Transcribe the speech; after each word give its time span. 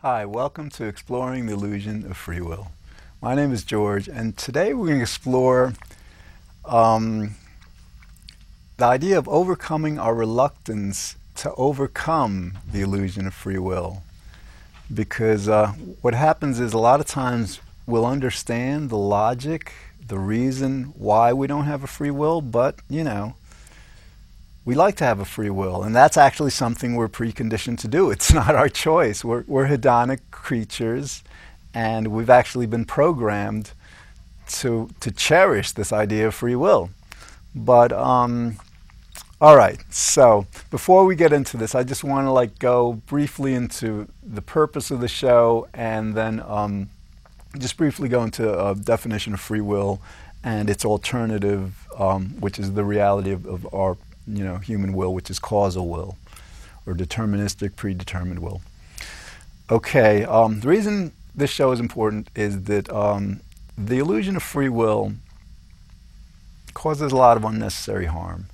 Hi, 0.00 0.26
welcome 0.26 0.68
to 0.72 0.84
Exploring 0.84 1.46
the 1.46 1.54
Illusion 1.54 2.04
of 2.04 2.18
Free 2.18 2.42
Will. 2.42 2.70
My 3.22 3.34
name 3.34 3.50
is 3.50 3.64
George, 3.64 4.08
and 4.08 4.36
today 4.36 4.74
we're 4.74 4.88
going 4.88 4.98
to 4.98 5.02
explore 5.02 5.72
um, 6.66 7.34
the 8.76 8.84
idea 8.84 9.16
of 9.16 9.26
overcoming 9.26 9.98
our 9.98 10.14
reluctance 10.14 11.16
to 11.36 11.50
overcome 11.54 12.58
the 12.70 12.82
illusion 12.82 13.26
of 13.26 13.32
free 13.32 13.56
will. 13.56 14.02
Because 14.92 15.48
uh, 15.48 15.68
what 16.02 16.12
happens 16.12 16.60
is 16.60 16.74
a 16.74 16.78
lot 16.78 17.00
of 17.00 17.06
times 17.06 17.60
we'll 17.86 18.04
understand 18.04 18.90
the 18.90 18.98
logic, 18.98 19.72
the 20.06 20.18
reason 20.18 20.92
why 20.98 21.32
we 21.32 21.46
don't 21.46 21.64
have 21.64 21.82
a 21.82 21.88
free 21.88 22.10
will, 22.10 22.42
but, 22.42 22.80
you 22.90 23.02
know, 23.02 23.34
we 24.66 24.74
like 24.74 24.96
to 24.96 25.04
have 25.04 25.20
a 25.20 25.24
free 25.24 25.48
will, 25.48 25.84
and 25.84 25.94
that's 25.94 26.16
actually 26.16 26.50
something 26.50 26.96
we're 26.96 27.08
preconditioned 27.08 27.78
to 27.78 27.88
do. 27.88 28.10
It's 28.16 28.32
not 28.32 28.54
our 28.54 28.68
choice. 28.68 29.24
We're, 29.24 29.44
we're 29.46 29.68
hedonic 29.68 30.20
creatures, 30.30 31.22
and 31.72 32.08
we've 32.08 32.28
actually 32.28 32.66
been 32.66 32.84
programmed 32.84 33.70
to, 34.48 34.90
to 35.00 35.10
cherish 35.12 35.72
this 35.72 35.92
idea 35.92 36.26
of 36.26 36.34
free 36.34 36.56
will. 36.56 36.90
But, 37.54 37.92
um, 37.92 38.56
all 39.40 39.56
right, 39.56 39.78
so 39.90 40.46
before 40.70 41.04
we 41.04 41.14
get 41.14 41.32
into 41.32 41.56
this, 41.56 41.74
I 41.76 41.84
just 41.84 42.02
want 42.02 42.26
to 42.26 42.32
like 42.32 42.58
go 42.58 42.94
briefly 43.06 43.54
into 43.54 44.08
the 44.22 44.42
purpose 44.42 44.90
of 44.90 45.00
the 45.00 45.08
show 45.08 45.68
and 45.74 46.14
then 46.14 46.42
um, 46.44 46.90
just 47.56 47.76
briefly 47.76 48.08
go 48.08 48.24
into 48.24 48.66
a 48.66 48.74
definition 48.74 49.32
of 49.32 49.40
free 49.40 49.60
will 49.60 50.00
and 50.42 50.68
its 50.68 50.84
alternative, 50.84 51.86
um, 51.98 52.30
which 52.40 52.58
is 52.58 52.72
the 52.72 52.84
reality 52.84 53.30
of, 53.30 53.46
of 53.46 53.72
our 53.72 53.96
you 54.26 54.44
know, 54.44 54.56
human 54.56 54.92
will, 54.92 55.14
which 55.14 55.30
is 55.30 55.38
causal 55.38 55.88
will 55.88 56.16
or 56.86 56.94
deterministic 56.94 57.76
predetermined 57.76 58.40
will. 58.40 58.62
Okay, 59.70 60.24
um, 60.24 60.60
the 60.60 60.68
reason 60.68 61.12
this 61.34 61.50
show 61.50 61.72
is 61.72 61.80
important 61.80 62.30
is 62.34 62.62
that 62.64 62.88
um, 62.90 63.40
the 63.76 63.98
illusion 63.98 64.36
of 64.36 64.42
free 64.42 64.68
will 64.68 65.12
causes 66.72 67.12
a 67.12 67.16
lot 67.16 67.36
of 67.36 67.44
unnecessary 67.44 68.06
harm. 68.06 68.46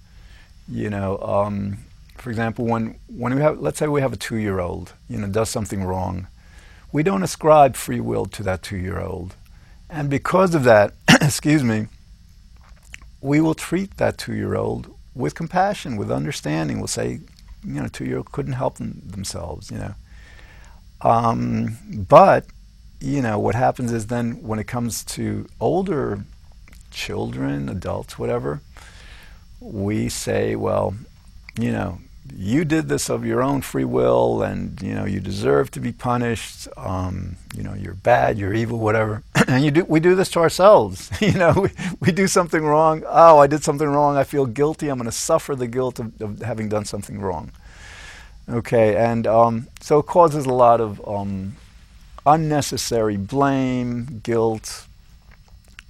You 0.69 0.91
know, 0.91 1.19
um, 1.19 1.78
for 2.16 2.30
example, 2.30 2.64
when, 2.64 2.98
when 3.08 3.34
we 3.34 3.42
have, 3.42 3.60
let's 3.60 3.78
say 3.78 3.86
we 3.88 4.00
have 4.00 4.12
a 4.12 4.16
two 4.16 4.36
year 4.36 4.60
old, 4.60 4.94
you 5.08 5.19
know, 5.19 5.28
does 5.28 5.50
something 5.50 5.84
wrong, 5.84 6.28
we 6.92 7.02
don't 7.02 7.22
ascribe 7.22 7.77
free 7.77 8.00
will 8.00 8.27
to 8.27 8.42
that 8.44 8.62
two 8.62 8.77
year 8.77 9.00
old. 9.00 9.36
And 9.91 10.08
because 10.08 10.54
of 10.54 10.64
that, 10.64 10.94
excuse 11.20 11.62
me, 11.62 11.88
we 13.20 13.41
will 13.41 13.54
treat 13.54 13.98
that 13.98 14.19
two 14.19 14.34
year 14.34 14.54
old 14.54 14.94
with 15.14 15.34
compassion, 15.34 15.96
with 15.96 16.10
understanding. 16.10 16.78
We'll 16.78 16.86
say, 16.86 17.20
you 17.64 17.80
know, 17.80 17.88
two 17.88 18.05
year 18.05 18.18
old 18.18 18.32
couldn't 18.32 18.55
help 18.55 18.78
them, 18.78 19.02
themselves, 19.05 19.70
you 19.70 19.78
know. 19.78 19.94
Um, 21.00 21.78
but, 22.08 22.46
you 23.00 23.22
know, 23.22 23.38
what 23.38 23.54
happens 23.54 23.92
is 23.92 24.06
then 24.06 24.42
when 24.42 24.58
it 24.58 24.66
comes 24.66 25.04
to 25.04 25.46
older 25.60 26.24
children, 26.91 27.69
adults, 27.69 28.19
whatever, 28.19 28.60
we 29.60 30.08
say, 30.08 30.54
well, 30.56 30.94
you 31.58 31.72
know, 31.72 31.98
you 32.34 32.64
did 32.64 32.88
this 32.88 33.10
of 33.10 33.24
your 33.24 33.42
own 33.42 33.60
free 33.60 33.84
will 33.84 34.42
and 34.42 34.80
you 34.80 34.94
know 34.94 35.04
you 35.04 35.20
deserve 35.20 35.70
to 35.70 35.80
be 35.80 35.92
punished 35.92 36.69
um, 36.76 37.36
you 37.54 37.62
know 37.62 37.74
you're 37.74 37.94
bad 37.94 38.38
you're 38.38 38.54
evil 38.54 38.78
whatever 38.78 39.22
and 39.48 39.74
do 39.74 39.84
we 39.84 40.00
do 40.00 40.14
this 40.14 40.30
to 40.30 40.40
ourselves. 40.40 41.10
You 41.20 41.34
know 41.34 41.52
we, 41.52 41.70
we 42.00 42.12
do 42.12 42.26
something 42.26 42.64
wrong. 42.64 43.02
Oh 43.06 43.38
i 43.38 43.46
did 43.46 43.62
something 43.62 43.88
wrong. 43.88 44.16
I 44.16 44.24
feel 44.24 44.46
guilty. 44.46 44.88
I'm 44.88 44.98
going 44.98 45.06
to 45.06 45.12
suffer 45.12 45.54
the 45.54 45.68
guilt 45.68 45.98
of, 45.98 46.20
of, 46.20 46.42
having 46.42 46.68
done 46.68 46.84
something 46.84 47.20
wrong. 47.20 47.52
Okay 48.48 48.96
and 48.96 49.26
um, 49.26 49.68
so 49.80 49.98
it 49.98 50.06
causes 50.06 50.46
a 50.46 50.52
lot 50.52 50.80
of 50.80 51.06
um, 51.06 51.56
unnecessary 52.26 53.16
blame 53.16 54.20
guilt 54.22 54.86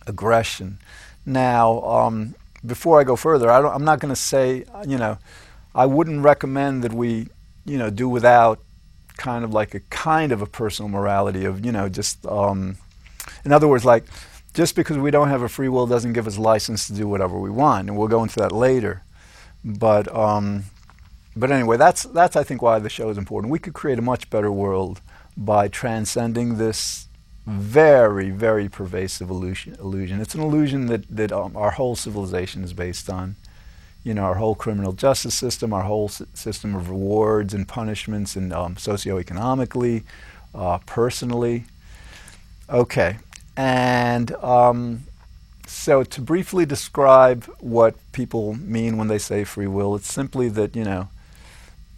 aggression. 0.06 0.78
Now 1.24 1.82
um, 1.82 2.34
before 2.64 3.00
i 3.00 3.04
go 3.04 3.16
further 3.16 3.50
I 3.50 3.74
am 3.74 3.84
not 3.84 3.98
going 4.00 4.14
to 4.14 4.20
say 4.20 4.64
you 4.86 4.98
know 4.98 5.18
I 5.74 5.86
wouldn't 5.86 6.22
recommend 6.22 6.84
that 6.84 6.92
we, 6.92 7.28
you 7.64 7.78
know, 7.78 7.90
do 7.90 8.08
without 8.08 8.60
kind 9.16 9.44
of 9.44 9.52
like 9.52 9.74
a 9.74 9.80
kind 9.80 10.32
of 10.32 10.42
a 10.42 10.46
personal 10.46 10.88
morality 10.88 11.44
of, 11.44 11.64
you 11.64 11.72
know, 11.72 11.88
just, 11.88 12.24
um, 12.26 12.76
in 13.44 13.52
other 13.52 13.68
words, 13.68 13.84
like, 13.84 14.04
just 14.54 14.76
because 14.76 14.98
we 14.98 15.10
don't 15.10 15.28
have 15.28 15.42
a 15.42 15.48
free 15.48 15.68
will 15.68 15.86
doesn't 15.86 16.12
give 16.12 16.26
us 16.26 16.38
license 16.38 16.86
to 16.86 16.92
do 16.92 17.08
whatever 17.08 17.38
we 17.38 17.50
want, 17.50 17.88
and 17.88 17.96
we'll 17.96 18.08
go 18.08 18.22
into 18.22 18.38
that 18.40 18.52
later. 18.52 19.02
But, 19.64 20.14
um, 20.14 20.64
but 21.34 21.50
anyway, 21.50 21.76
that's 21.76 22.02
that's 22.02 22.36
I 22.36 22.42
think 22.42 22.60
why 22.60 22.78
the 22.78 22.90
show 22.90 23.08
is 23.08 23.16
important. 23.16 23.50
We 23.50 23.58
could 23.58 23.72
create 23.72 23.98
a 23.98 24.02
much 24.02 24.28
better 24.28 24.52
world 24.52 25.00
by 25.36 25.68
transcending 25.68 26.58
this 26.58 27.08
very, 27.46 28.30
very 28.30 28.68
pervasive 28.68 29.30
illusion. 29.30 29.76
illusion. 29.80 30.20
It's 30.20 30.34
an 30.34 30.42
illusion 30.42 30.86
that 30.86 31.08
that 31.08 31.32
um, 31.32 31.56
our 31.56 31.72
whole 31.72 31.96
civilization 31.96 32.62
is 32.62 32.72
based 32.72 33.08
on 33.08 33.36
you 34.04 34.14
know, 34.14 34.22
our 34.22 34.34
whole 34.34 34.54
criminal 34.54 34.92
justice 34.92 35.34
system, 35.34 35.72
our 35.72 35.82
whole 35.84 36.06
s- 36.06 36.22
system 36.34 36.74
of 36.74 36.90
rewards 36.90 37.54
and 37.54 37.68
punishments, 37.68 38.34
and 38.34 38.52
um, 38.52 38.74
socioeconomically, 38.74 40.02
uh, 40.54 40.78
personally. 40.86 41.64
Okay, 42.68 43.18
and 43.56 44.32
um, 44.36 45.04
so 45.66 46.02
to 46.04 46.20
briefly 46.20 46.66
describe 46.66 47.44
what 47.60 47.94
people 48.12 48.54
mean 48.54 48.96
when 48.96 49.08
they 49.08 49.18
say 49.18 49.44
free 49.44 49.66
will, 49.66 49.94
it's 49.96 50.12
simply 50.12 50.48
that 50.50 50.76
you 50.76 50.84
know 50.84 51.08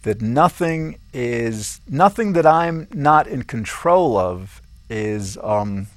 that 0.03 0.21
nothing 0.21 0.99
is 1.13 1.81
nothing 1.89 2.33
that 2.33 2.45
I'm 2.45 2.87
not 2.93 3.27
in 3.27 3.43
control 3.43 4.17
of 4.17 4.61
is 4.89 5.37
um, 5.41 5.87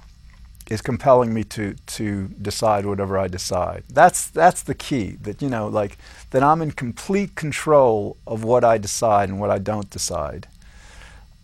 is 0.71 0.83
compelling 0.83 1.33
me 1.33 1.45
to 1.45 1.75
to 1.87 2.29
decide 2.41 2.87
whatever 2.87 3.19
I 3.19 3.29
decide. 3.29 3.85
That's 3.89 4.29
that's 4.29 4.63
the 4.63 4.75
key. 4.75 5.19
That 5.23 5.41
you 5.43 5.49
know, 5.49 5.69
like 5.69 5.99
that 6.31 6.43
I'm 6.43 6.63
in 6.63 6.73
complete 6.73 7.35
control 7.35 8.17
of 8.27 8.45
what 8.45 8.65
I 8.65 8.79
decide 8.79 9.29
and 9.29 9.41
what 9.41 9.51
I 9.51 9.59
don't 9.59 9.91
decide. 9.91 10.47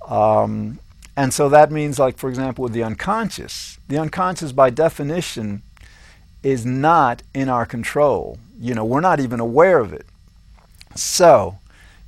Um, 0.06 0.78
and 1.16 1.32
so 1.32 1.48
that 1.48 1.70
means, 1.70 1.98
like 1.98 2.16
for 2.18 2.28
example, 2.28 2.64
with 2.64 2.72
the 2.72 2.82
unconscious, 2.82 3.78
the 3.88 3.98
unconscious 3.98 4.52
by 4.52 4.70
definition 4.70 5.62
is 6.42 6.66
not 6.66 7.22
in 7.32 7.48
our 7.48 7.66
control. 7.66 8.38
You 8.60 8.74
know, 8.74 8.84
we're 8.84 9.00
not 9.00 9.20
even 9.20 9.40
aware 9.40 9.78
of 9.78 9.92
it. 9.92 10.06
So, 10.94 11.58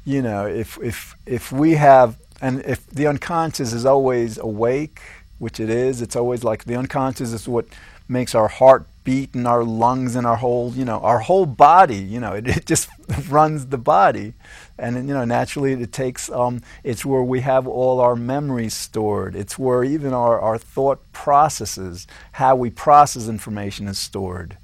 you 0.05 0.23
know, 0.23 0.47
if 0.47 0.79
if 0.83 1.17
if 1.27 1.53
we 1.53 1.73
have 1.73 2.17
and 2.41 2.65
if 2.65 2.87
the 2.87 3.07
unconscious 3.07 3.73
is 3.73 3.87
always 3.87 4.39
awake 4.39 5.01
which 5.39 5.61
it 5.61 5.71
is. 5.71 6.03
It's 6.03 6.17
always 6.17 6.45
like 6.45 6.65
the 6.65 6.77
unconscious 6.77 7.33
is 7.33 7.49
what 7.49 7.67
makes 8.09 8.35
our 8.35 8.49
heart 8.49 8.87
beat 9.05 9.35
and 9.35 9.47
our 9.47 9.65
lungs 9.65 10.17
and 10.17 10.27
our 10.27 10.37
whole, 10.37 10.73
you 10.75 10.85
know, 10.85 10.99
our 11.01 11.21
whole 11.21 11.47
body. 11.47 11.97
You 11.97 12.21
know, 12.21 12.33
it, 12.33 12.49
it 12.57 12.67
just 12.67 12.89
runs 13.29 13.67
the 13.67 13.79
body, 13.79 14.35
and 14.79 15.09
you 15.09 15.15
know, 15.15 15.25
naturally, 15.25 15.73
it 15.73 15.93
takes. 15.93 16.31
Um, 16.31 16.63
it's 16.85 17.05
where 17.05 17.23
we 17.23 17.41
have 17.41 17.67
all 17.67 18.01
our 18.01 18.17
memories 18.17 18.75
stored. 18.75 19.35
It's 19.35 19.59
where 19.59 19.83
even 19.85 20.13
our 20.13 20.39
our 20.39 20.59
thought 20.59 21.01
processes, 21.13 22.07
how 22.33 22.57
we 22.57 22.71
process 22.71 23.29
information, 23.29 23.89
is 23.89 23.99
stored. 23.99 24.59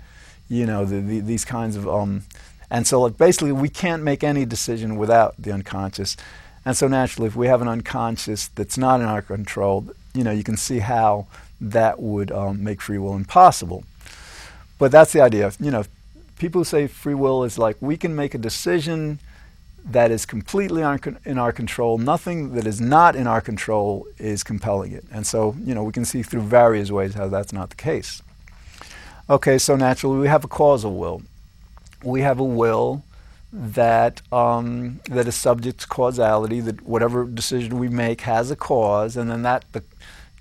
You 0.48 0.66
know, 0.66 0.84
the, 0.84 1.00
the, 1.00 1.20
these 1.20 1.44
kinds 1.44 1.76
of. 1.76 1.88
Um, 1.88 2.24
and 2.70 2.86
so, 2.86 3.00
like, 3.00 3.18
basically, 3.18 3.52
we 3.52 3.68
can't 3.68 4.02
make 4.02 4.24
any 4.24 4.44
decision 4.46 4.96
without 4.96 5.34
the 5.38 5.52
unconscious. 5.52 6.16
And 6.64 6.76
so, 6.76 6.88
naturally, 6.88 7.28
if 7.28 7.36
we 7.36 7.46
have 7.46 7.60
an 7.60 7.68
unconscious 7.68 8.48
that's 8.48 8.78
not 8.78 9.00
in 9.00 9.06
our 9.06 9.22
control, 9.22 9.88
you 10.14 10.24
know, 10.24 10.30
you 10.30 10.44
can 10.44 10.56
see 10.56 10.78
how 10.78 11.26
that 11.60 12.00
would 12.00 12.30
um, 12.32 12.62
make 12.62 12.80
free 12.80 12.98
will 12.98 13.14
impossible. 13.14 13.84
But 14.78 14.90
that's 14.90 15.12
the 15.12 15.20
idea. 15.20 15.52
You 15.60 15.70
know, 15.70 15.84
people 16.38 16.64
say 16.64 16.86
free 16.86 17.14
will 17.14 17.44
is 17.44 17.56
like 17.56 17.76
we 17.80 17.96
can 17.96 18.16
make 18.16 18.34
a 18.34 18.38
decision 18.38 19.20
that 19.84 20.10
is 20.10 20.24
completely 20.26 20.82
in 21.24 21.38
our 21.38 21.52
control. 21.52 21.98
Nothing 21.98 22.54
that 22.54 22.66
is 22.66 22.80
not 22.80 23.16
in 23.16 23.26
our 23.26 23.40
control 23.40 24.06
is 24.18 24.42
compelling 24.42 24.92
it. 24.92 25.04
And 25.10 25.26
so, 25.26 25.56
you 25.64 25.74
know, 25.74 25.82
we 25.82 25.92
can 25.92 26.04
see 26.04 26.22
through 26.22 26.42
various 26.42 26.90
ways 26.90 27.14
how 27.14 27.28
that's 27.28 27.52
not 27.52 27.70
the 27.70 27.76
case. 27.76 28.22
Okay, 29.28 29.58
so 29.58 29.76
naturally 29.76 30.18
we 30.18 30.28
have 30.28 30.44
a 30.44 30.48
causal 30.48 30.94
will. 30.94 31.22
We 32.02 32.20
have 32.22 32.38
a 32.38 32.44
will 32.44 33.04
that 33.52 34.22
um, 34.32 35.00
that 35.08 35.28
is 35.28 35.34
subject 35.34 35.80
to 35.80 35.86
causality. 35.86 36.60
That 36.60 36.82
whatever 36.82 37.24
decision 37.24 37.78
we 37.78 37.88
make 37.88 38.22
has 38.22 38.50
a 38.50 38.56
cause, 38.56 39.16
and 39.16 39.30
then 39.30 39.42
that 39.42 39.64
the 39.72 39.84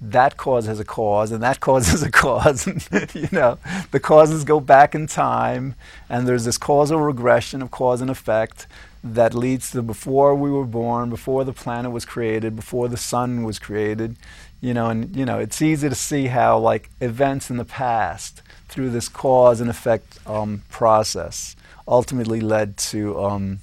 that 0.02 0.36
cause 0.36 0.66
has 0.66 0.80
a 0.80 0.84
cause 0.84 1.32
and 1.32 1.44
that 1.44 1.60
cause 1.60 1.88
has 1.92 2.02
a 2.02 2.10
cause 2.10 2.66
you 3.14 3.30
know 3.32 3.60
the 3.92 4.00
causes 4.00 4.44
go 4.44 4.60
back 4.60 4.96
in 4.96 5.06
time 5.06 5.76
and 6.10 6.28
there's 6.28 6.44
this 6.44 6.58
causal 6.58 7.00
regression 7.00 7.62
of 7.62 7.70
cause 7.70 8.02
and 8.02 8.10
effect 8.10 8.66
that 9.04 9.34
leads 9.34 9.72
to 9.72 9.82
before 9.82 10.36
we 10.36 10.52
were 10.52 10.66
born 10.66 11.10
before 11.10 11.44
the 11.44 11.54
planet 11.54 11.92
was 11.92 12.06
created 12.06 12.56
before 12.56 12.88
the 12.88 12.98
sun 12.98 13.44
was 13.44 13.58
created 13.58 14.16
you 14.62 14.74
know 14.74 14.88
and 14.88 15.16
you 15.16 15.26
know 15.26 15.40
it's 15.40 15.62
easy 15.62 15.90
to 15.90 15.96
see 15.96 16.28
how 16.28 16.58
like 16.58 16.90
events 17.00 17.50
in 17.50 17.58
the 17.58 17.66
past 17.66 18.42
through 18.68 18.90
this 18.90 19.10
cause 19.10 19.60
and 19.60 19.70
effect 19.70 20.20
um, 20.28 20.62
process 20.70 21.56
ultimately 21.88 22.40
led 22.40 22.78
to 22.78 23.20
um, 23.20 23.60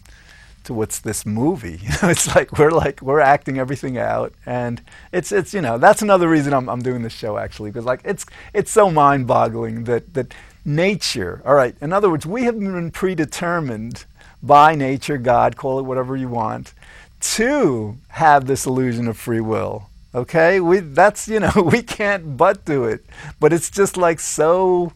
to 0.68 0.74
what's 0.74 1.00
this 1.00 1.24
movie. 1.24 1.80
it's 2.02 2.34
like 2.36 2.58
we're 2.58 2.70
like 2.70 3.00
we're 3.00 3.20
acting 3.20 3.58
everything 3.58 3.96
out, 3.96 4.34
and 4.44 4.82
it's 5.12 5.32
it's 5.32 5.54
you 5.54 5.62
know 5.62 5.78
that's 5.78 6.02
another 6.02 6.28
reason 6.28 6.52
I'm 6.52 6.68
I'm 6.68 6.82
doing 6.82 7.02
this 7.02 7.12
show 7.14 7.38
actually 7.38 7.70
because 7.70 7.86
like 7.86 8.02
it's 8.04 8.26
it's 8.52 8.70
so 8.70 8.90
mind-boggling 8.90 9.84
that 9.84 10.12
that 10.14 10.34
nature. 10.64 11.42
All 11.44 11.54
right, 11.54 11.74
in 11.80 11.92
other 11.92 12.10
words, 12.10 12.26
we 12.26 12.44
have 12.44 12.58
been 12.60 12.90
predetermined 12.90 14.04
by 14.42 14.74
nature, 14.74 15.18
God, 15.18 15.56
call 15.56 15.78
it 15.78 15.82
whatever 15.82 16.16
you 16.16 16.28
want, 16.28 16.74
to 17.20 17.96
have 18.08 18.46
this 18.46 18.66
illusion 18.66 19.08
of 19.08 19.16
free 19.16 19.40
will. 19.40 19.88
Okay, 20.14 20.60
we 20.60 20.80
that's 20.80 21.28
you 21.28 21.40
know 21.40 21.52
we 21.72 21.82
can't 21.82 22.36
but 22.36 22.64
do 22.64 22.84
it, 22.84 23.04
but 23.40 23.52
it's 23.52 23.70
just 23.70 23.96
like 23.96 24.20
so 24.20 24.92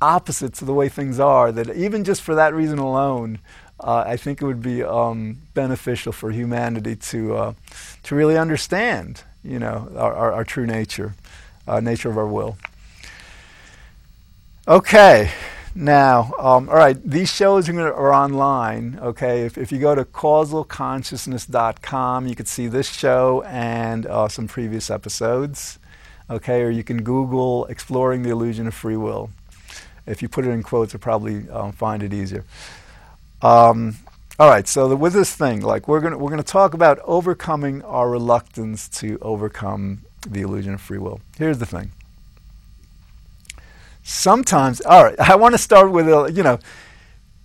opposite 0.00 0.54
to 0.54 0.64
the 0.64 0.74
way 0.74 0.88
things 0.88 1.18
are 1.18 1.52
that 1.52 1.74
even 1.74 2.04
just 2.04 2.20
for 2.20 2.34
that 2.34 2.52
reason 2.52 2.78
alone, 2.78 3.38
uh, 3.80 4.04
I 4.06 4.16
think 4.16 4.42
it 4.42 4.46
would 4.46 4.62
be 4.62 4.82
um, 4.82 5.38
beneficial 5.54 6.12
for 6.12 6.30
humanity 6.30 6.96
to 6.96 7.36
uh, 7.36 7.52
to 8.04 8.14
really 8.14 8.36
understand, 8.36 9.22
you 9.44 9.58
know, 9.58 9.90
our, 9.96 10.14
our, 10.14 10.32
our 10.32 10.44
true 10.44 10.66
nature, 10.66 11.14
uh, 11.68 11.80
nature 11.80 12.10
of 12.10 12.18
our 12.18 12.26
will. 12.26 12.56
Okay, 14.68 15.30
now, 15.76 16.32
um, 16.38 16.68
all 16.70 16.76
right, 16.76 16.96
these 17.04 17.30
shows 17.30 17.68
are, 17.68 18.14
online. 18.14 18.98
Okay, 19.02 19.44
if, 19.44 19.58
if 19.58 19.70
you 19.70 19.78
go 19.78 19.94
to 19.94 20.06
causalconsciousness.com, 20.06 22.26
you 22.26 22.34
can 22.34 22.46
see 22.46 22.66
this 22.66 22.90
show 22.90 23.42
and 23.42 24.06
uh, 24.06 24.28
some 24.28 24.48
previous 24.48 24.90
episodes. 24.90 25.78
Okay, 26.30 26.62
or 26.62 26.70
you 26.70 26.82
can 26.82 27.02
Google 27.02 27.66
"exploring 27.66 28.22
the 28.22 28.30
illusion 28.30 28.66
of 28.66 28.72
free 28.72 28.96
will." 28.96 29.28
If 30.06 30.22
you 30.22 30.30
put 30.30 30.46
it 30.46 30.50
in 30.50 30.62
quotes, 30.62 30.94
you'll 30.94 31.00
probably 31.00 31.46
um, 31.50 31.72
find 31.72 32.02
it 32.02 32.14
easier. 32.14 32.44
Um, 33.42 33.96
all 34.38 34.48
right, 34.48 34.66
so 34.66 34.88
the, 34.88 34.96
with 34.96 35.12
this 35.12 35.36
thing, 35.36 35.60
like 35.60 35.88
we're 35.88 36.00
gonna 36.00 36.16
we're 36.16 36.30
gonna 36.30 36.42
talk 36.42 36.72
about 36.72 37.00
overcoming 37.04 37.82
our 37.82 38.08
reluctance 38.08 38.88
to 39.00 39.18
overcome 39.20 40.00
the 40.26 40.40
illusion 40.40 40.72
of 40.72 40.80
free 40.80 40.98
will. 40.98 41.20
Here's 41.36 41.58
the 41.58 41.66
thing. 41.66 41.92
Sometimes, 44.08 44.80
all 44.82 45.02
right, 45.02 45.18
I 45.18 45.34
want 45.34 45.54
to 45.54 45.58
start 45.58 45.90
with 45.90 46.08
a, 46.08 46.30
you 46.32 46.44
know, 46.44 46.60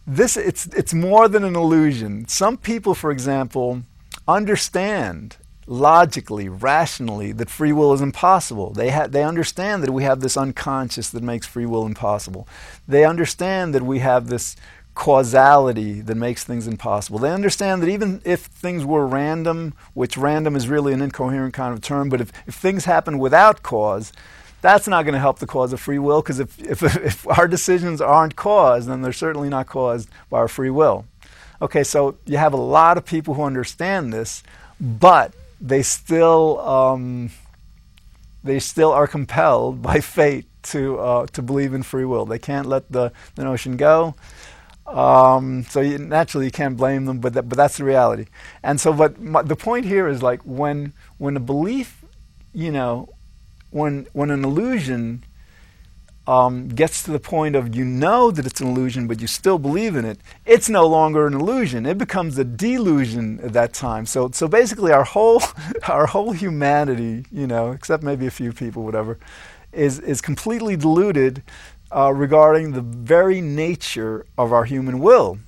this 0.06 0.38
it's 0.38 0.68
it's 0.68 0.94
more 0.94 1.28
than 1.28 1.44
an 1.44 1.56
illusion. 1.56 2.28
Some 2.28 2.56
people, 2.56 2.94
for 2.94 3.10
example, 3.10 3.82
understand 4.28 5.38
logically, 5.66 6.50
rationally, 6.50 7.32
that 7.32 7.50
free 7.50 7.74
will 7.74 7.94
is 7.94 8.02
impossible. 8.02 8.74
They, 8.74 8.92
ha- 8.92 9.08
they 9.08 9.24
understand 9.24 9.82
that 9.82 9.92
we 9.92 10.04
have 10.04 10.20
this 10.20 10.38
unconscious 10.38 11.10
that 11.10 11.24
makes 11.24 11.48
free 11.48 11.66
will 11.66 11.86
impossible. 11.86 12.48
They 12.88 13.06
understand 13.06 13.74
that 13.74 13.82
we 13.82 14.00
have 14.00 14.28
this 14.28 14.56
causality 14.94 16.02
that 16.02 16.16
makes 16.16 16.44
things 16.44 16.68
impossible. 16.68 17.18
They 17.18 17.32
understand 17.32 17.82
that 17.82 17.90
even 17.90 18.22
if 18.24 18.42
things 18.42 18.86
were 18.86 19.08
random, 19.08 19.74
which 19.96 20.16
random 20.16 20.56
is 20.56 20.68
really 20.68 20.94
an 20.94 21.02
incoherent 21.02 21.56
kind 21.56 21.74
of 21.74 21.82
term, 21.82 22.10
but 22.10 22.22
if, 22.22 22.32
if 22.46 22.54
things 22.54 22.86
happen 22.86 23.18
without 23.18 23.64
cause, 23.64 24.12
that's 24.62 24.88
not 24.88 25.04
going 25.04 25.14
to 25.14 25.20
help 25.20 25.40
the 25.40 25.48
cause 25.48 25.74
of 25.74 25.80
free 25.80 26.00
will 26.00 26.22
because 26.22 26.40
if, 26.40 26.60
if, 26.60 26.84
if 26.96 27.28
our 27.28 27.48
decisions 27.48 28.00
aren't 28.00 28.36
caused, 28.36 28.88
then 28.88 29.02
they're 29.02 29.14
certainly 29.14 29.50
not 29.50 29.68
caused 29.68 30.10
by 30.30 30.40
our 30.40 30.48
free 30.48 30.70
will. 30.70 31.06
Okay, 31.62 31.84
so 31.84 32.18
you 32.26 32.38
have 32.38 32.54
a 32.54 32.58
lot 32.58 32.98
of 32.98 33.06
people 33.06 33.36
who 33.36 33.44
understand 33.44 34.12
this, 34.12 34.42
but 34.80 35.34
they 35.60 35.84
still 35.84 36.60
um, 36.60 37.30
they 38.44 38.60
still 38.60 38.92
are 38.92 39.08
compelled 39.08 39.82
by 39.82 40.00
fate 40.02 40.46
to 40.64 41.00
uh, 41.00 41.26
to 41.28 41.42
believe 41.42 41.74
in 41.74 41.84
free 41.84 42.06
will. 42.06 42.26
They 42.26 42.40
can't 42.40 42.68
let 42.68 42.92
the, 42.92 43.12
the 43.36 43.44
notion 43.44 43.78
go. 43.78 44.16
Um, 44.88 45.64
so 45.70 45.80
you, 45.80 45.98
naturally 46.00 46.46
you 46.46 46.52
can't 46.52 46.76
blame 46.76 47.06
them, 47.06 47.20
but 47.20 47.34
that, 47.34 47.48
but 47.48 47.58
that's 47.58 47.78
the 47.78 47.86
reality. 47.86 48.26
And 48.62 48.82
so, 48.82 48.92
but 48.92 49.22
my, 49.22 49.42
the 49.42 49.56
point 49.56 49.86
here 49.86 50.08
is 50.08 50.22
like 50.22 50.42
when 50.42 50.94
when 51.18 51.38
a 51.38 51.40
belief, 51.40 52.04
you 52.54 52.72
know, 52.72 53.10
when 53.72 54.08
when 54.14 54.30
an 54.30 54.44
illusion 54.44 55.24
um, 56.28 56.70
gets 56.70 57.02
to 57.04 57.12
the 57.12 57.20
point 57.20 57.56
of 57.56 57.76
you 57.76 57.84
know 57.84 58.30
that 58.32 58.46
it's 58.46 58.62
an 58.62 58.68
illusion, 58.68 59.08
but 59.08 59.20
you 59.20 59.28
still 59.28 59.58
believe 59.58 59.96
in 59.96 60.06
it, 60.06 60.20
it's 60.46 60.70
no 60.70 60.86
longer 60.88 61.26
an 61.26 61.34
illusion. 61.34 61.86
It 61.86 61.98
becomes 61.98 62.38
a 62.38 62.44
delusion 62.44 63.40
at 63.42 63.54
that 63.54 63.74
time. 63.74 64.06
So, 64.06 64.30
so 64.32 64.48
basically, 64.48 64.92
our 64.92 65.04
whole 65.04 65.42
our 65.88 66.06
whole 66.06 66.32
humanity, 66.32 67.26
you 67.32 67.48
know, 67.48 67.72
except 67.72 68.04
maybe 68.04 68.28
a 68.28 68.32
few 68.32 68.54
people, 68.54 68.84
whatever, 68.84 69.18
is 69.72 70.00
is 70.00 70.22
completely 70.22 70.76
deluded 70.76 71.42
uh, 71.92 72.14
regarding 72.14 72.72
the 72.72 72.82
very 72.82 73.42
nature 73.42 74.26
of 74.38 74.54
our 74.54 74.66
human 74.66 75.00
will. 75.00 75.40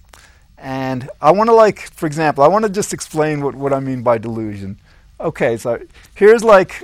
And 0.57 1.09
I 1.21 1.31
want 1.31 1.49
to 1.49 1.53
like, 1.53 1.91
for 1.91 2.05
example, 2.05 2.43
I 2.43 2.47
want 2.47 2.63
to 2.63 2.69
just 2.69 2.93
explain 2.93 3.41
what, 3.41 3.53
what 3.53 3.73
I 3.73 3.81
mean 3.81 4.01
by 4.01 4.17
delusion. 4.17 4.79
Okay, 5.19 5.57
so 5.57 5.79
here's 6.15 6.43
like 6.43 6.81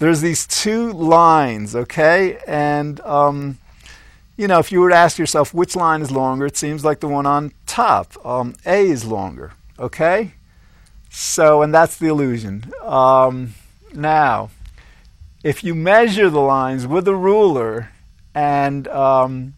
there's 0.00 0.22
these 0.22 0.46
two 0.46 0.92
lines, 0.92 1.76
okay? 1.76 2.38
And, 2.46 3.00
um, 3.02 3.58
you 4.36 4.48
know, 4.48 4.58
if 4.58 4.72
you 4.72 4.80
were 4.80 4.88
to 4.88 4.96
ask 4.96 5.18
yourself 5.18 5.52
which 5.52 5.76
line 5.76 6.00
is 6.00 6.10
longer, 6.10 6.46
it 6.46 6.56
seems 6.56 6.84
like 6.84 7.00
the 7.00 7.06
one 7.06 7.26
on 7.26 7.52
top. 7.66 8.14
Um, 8.24 8.54
A 8.64 8.88
is 8.88 9.04
longer, 9.04 9.52
okay? 9.78 10.32
So, 11.10 11.60
and 11.60 11.72
that's 11.74 11.98
the 11.98 12.06
illusion. 12.06 12.72
Um, 12.82 13.54
now, 13.92 14.48
if 15.44 15.62
you 15.62 15.74
measure 15.74 16.30
the 16.30 16.40
lines 16.40 16.86
with 16.86 17.06
a 17.06 17.14
ruler 17.14 17.90
and 18.34 18.88
um, 18.88 19.54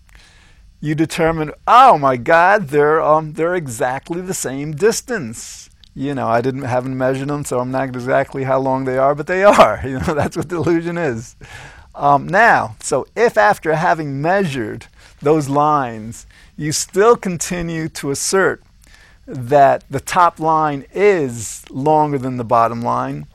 you 0.81 0.97
determine, 0.97 1.53
oh 1.69 1.99
my 1.99 2.17
God, 2.17 2.69
they're, 2.69 3.01
um, 3.01 3.35
they're 3.35 3.55
exactly 3.55 4.21
the 4.21 4.35
same 4.35 4.73
distance 4.73 5.71
you 5.95 6.15
know, 6.15 6.27
I 6.27 6.41
didn't 6.41 6.63
haven't 6.63 6.97
measured 6.97 7.29
them, 7.29 7.45
so 7.45 7.61
I'm 7.61 7.71
not 7.71 7.89
exactly 7.89 8.45
how 8.45 8.59
long 8.59 8.85
they 8.85 8.99
are, 8.99 9.15
but 9.15 9.27
they 9.27 9.45
are. 9.59 9.81
You 9.85 10.01
know, 10.01 10.15
that's 10.15 10.37
what 10.37 10.49
delusion 10.49 10.99
is. 10.99 11.37
Um, 11.95 12.27
now, 12.27 12.77
so 12.81 13.07
if 13.15 13.37
after 13.37 13.75
having 13.75 14.23
measured 14.23 14.87
those 15.21 15.49
lines, 15.49 16.27
you 16.57 16.73
still 16.73 17.17
continue 17.17 17.89
to 17.91 18.11
assert 18.11 18.63
that 19.27 19.85
the 19.91 20.01
top 20.01 20.41
line 20.41 20.85
is 20.93 21.65
longer 21.71 22.19
than 22.19 22.39
the 22.39 22.45
bottom 22.45 22.83
line, 22.83 23.27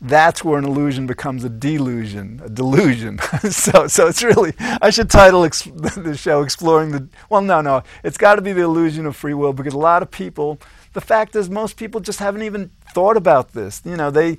that's 0.00 0.44
where 0.44 0.58
an 0.58 0.64
illusion 0.64 1.06
becomes 1.06 1.44
a 1.44 1.48
delusion, 1.48 2.40
a 2.44 2.48
delusion. 2.48 3.18
so, 3.50 3.86
so 3.86 4.06
it's 4.06 4.22
really, 4.22 4.52
I 4.58 4.90
should 4.90 5.10
title 5.10 5.42
the 5.42 6.16
show 6.16 6.42
Exploring 6.42 6.92
the, 6.92 7.08
well, 7.28 7.42
no, 7.42 7.60
no, 7.60 7.82
it's 8.04 8.16
got 8.16 8.36
to 8.36 8.42
be 8.42 8.52
the 8.52 8.62
illusion 8.62 9.06
of 9.06 9.16
free 9.16 9.34
will 9.34 9.52
because 9.52 9.74
a 9.74 9.78
lot 9.78 10.02
of 10.02 10.10
people 10.10 10.58
the 10.92 11.00
fact 11.00 11.36
is, 11.36 11.48
most 11.50 11.76
people 11.76 12.00
just 12.00 12.18
haven't 12.18 12.42
even 12.42 12.70
thought 12.94 13.16
about 13.16 13.52
this. 13.52 13.82
You 13.84 13.96
know, 13.96 14.10
they, 14.10 14.38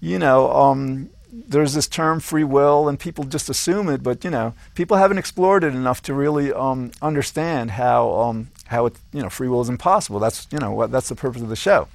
you 0.00 0.18
know, 0.18 0.52
um, 0.52 1.10
there's 1.32 1.74
this 1.74 1.88
term 1.88 2.20
free 2.20 2.44
will, 2.44 2.88
and 2.88 2.98
people 2.98 3.24
just 3.24 3.48
assume 3.48 3.88
it, 3.88 4.02
but 4.02 4.24
you 4.24 4.30
know, 4.30 4.54
people 4.74 4.96
haven't 4.96 5.18
explored 5.18 5.64
it 5.64 5.74
enough 5.74 6.02
to 6.02 6.14
really 6.14 6.52
um, 6.52 6.90
understand 7.02 7.72
how 7.72 8.10
um, 8.12 8.48
how 8.66 8.86
it, 8.86 8.96
you 9.12 9.22
know, 9.22 9.30
free 9.30 9.48
will 9.48 9.60
is 9.60 9.68
impossible. 9.68 10.18
That's 10.18 10.46
you 10.50 10.58
know 10.58 10.72
what 10.72 10.90
that's 10.90 11.08
the 11.08 11.14
purpose 11.14 11.42
of 11.42 11.48
the 11.48 11.56
show. 11.56 11.88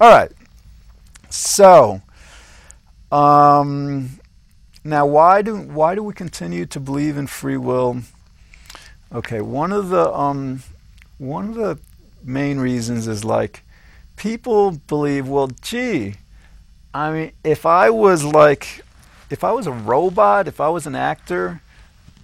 All 0.00 0.10
right, 0.10 0.32
so. 1.30 2.02
Um, 3.10 4.20
now, 4.84 5.06
why 5.06 5.42
do 5.42 5.56
why 5.56 5.94
do 5.94 6.02
we 6.02 6.14
continue 6.14 6.66
to 6.66 6.80
believe 6.80 7.16
in 7.16 7.26
free 7.26 7.56
will? 7.56 8.02
Okay, 9.12 9.40
one 9.40 9.72
of 9.72 9.88
the 9.88 10.12
um, 10.12 10.62
one 11.18 11.48
of 11.48 11.54
the 11.54 11.78
main 12.22 12.58
reasons 12.58 13.06
is 13.06 13.24
like 13.24 13.64
people 14.16 14.72
believe, 14.72 15.28
well, 15.28 15.48
gee, 15.62 16.14
I 16.92 17.12
mean, 17.12 17.32
if 17.44 17.64
I 17.64 17.90
was 17.90 18.24
like, 18.24 18.82
if 19.30 19.44
I 19.44 19.52
was 19.52 19.66
a 19.66 19.72
robot, 19.72 20.48
if 20.48 20.60
I 20.60 20.68
was 20.68 20.86
an 20.86 20.94
actor, 20.94 21.60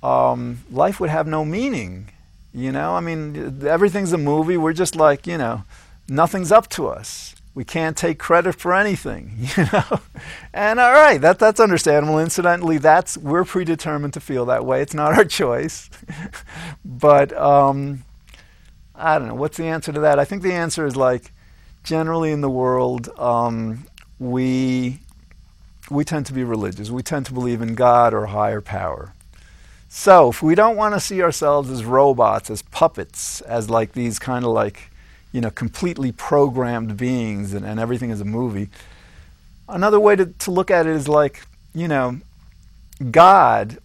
um, 0.03 0.59
life 0.71 1.01
would 1.01 1.11
have 1.11 1.27
no 1.27 1.45
meaning. 1.45 2.09
You 2.53 2.73
know, 2.73 2.95
I 2.95 3.01
mean, 3.01 3.67
everything's 3.67 4.13
a 4.13 4.19
movie. 4.19 4.57
We're 4.57 4.73
just 4.73 4.95
like, 4.95 5.27
you 5.27 5.39
know, 5.39 5.65
nothing's 6.09 6.53
up 6.53 6.69
to 6.71 6.89
us. 6.89 7.35
We 7.55 7.65
can't 7.65 7.97
take 7.97 8.19
credit 8.19 8.55
for 8.55 8.75
anything, 8.75 9.33
you 9.57 9.65
know. 9.73 10.01
and 10.53 10.81
all 10.81 10.93
right, 10.93 11.21
that 11.21 11.39
that's 11.39 11.61
understandable. 11.61 12.19
Incidentally, 12.19 12.79
that's 12.79 13.17
we're 13.17 13.45
predetermined 13.45 14.15
to 14.15 14.21
feel 14.21 14.45
that 14.47 14.65
way. 14.65 14.83
It's 14.83 14.95
not 14.95 15.17
our 15.17 15.25
choice. 15.41 15.89
but 16.85 17.33
um, 17.37 18.05
I 18.95 19.19
don't 19.19 19.29
know. 19.29 19.35
What's 19.35 19.57
the 19.57 19.65
answer 19.65 19.93
to 19.93 20.01
that? 20.01 20.19
I 20.19 20.25
think 20.25 20.43
the 20.43 20.53
answer 20.53 20.87
is 20.87 20.97
like 20.97 21.33
generally 21.83 22.31
in 22.33 22.41
the 22.41 22.51
world, 22.51 23.09
um, 23.19 23.87
we 24.19 25.01
we 25.91 26.05
tend 26.05 26.27
to 26.27 26.33
be 26.33 26.45
religious. 26.45 26.91
We 26.91 27.03
tend 27.03 27.27
to 27.27 27.35
believe 27.35 27.61
in 27.61 27.75
God 27.75 28.15
or 28.15 28.27
higher 28.27 28.61
power. 28.61 29.13
So 29.89 30.31
if 30.31 30.43
we 30.43 30.55
don't 30.55 30.77
want 30.77 30.95
to 30.95 31.01
see 31.01 31.23
ourselves 31.23 31.71
as 31.71 31.85
robots, 31.85 32.51
as 32.51 32.63
puppets, 32.63 33.43
as 33.43 33.71
like 33.71 33.93
these 33.93 34.19
kind 34.19 34.45
of 34.45 34.51
like, 34.51 34.91
you 35.31 35.41
know, 35.41 35.51
completely 35.51 36.11
programmed 36.11 36.97
beings 36.97 37.53
and, 37.53 37.65
and 37.65 37.79
everything 37.79 38.11
is 38.11 38.21
a 38.21 38.25
movie, 38.25 38.71
another 39.69 40.01
way 40.01 40.17
to, 40.17 40.27
to 40.27 40.51
look 40.51 40.71
at 40.71 40.87
it 40.87 40.97
is 40.97 41.07
like, 41.07 41.47
you 41.75 41.87
know, 41.87 42.19
God 43.11 43.79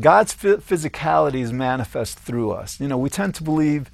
God's 0.00 0.34
physicality 0.34 1.40
is 1.40 1.52
manifest 1.52 2.18
through 2.18 2.52
us. 2.52 2.80
You 2.80 2.88
know, 2.88 2.98
we 2.98 3.10
tend 3.10 3.34
to 3.36 3.42
believe 3.42 3.90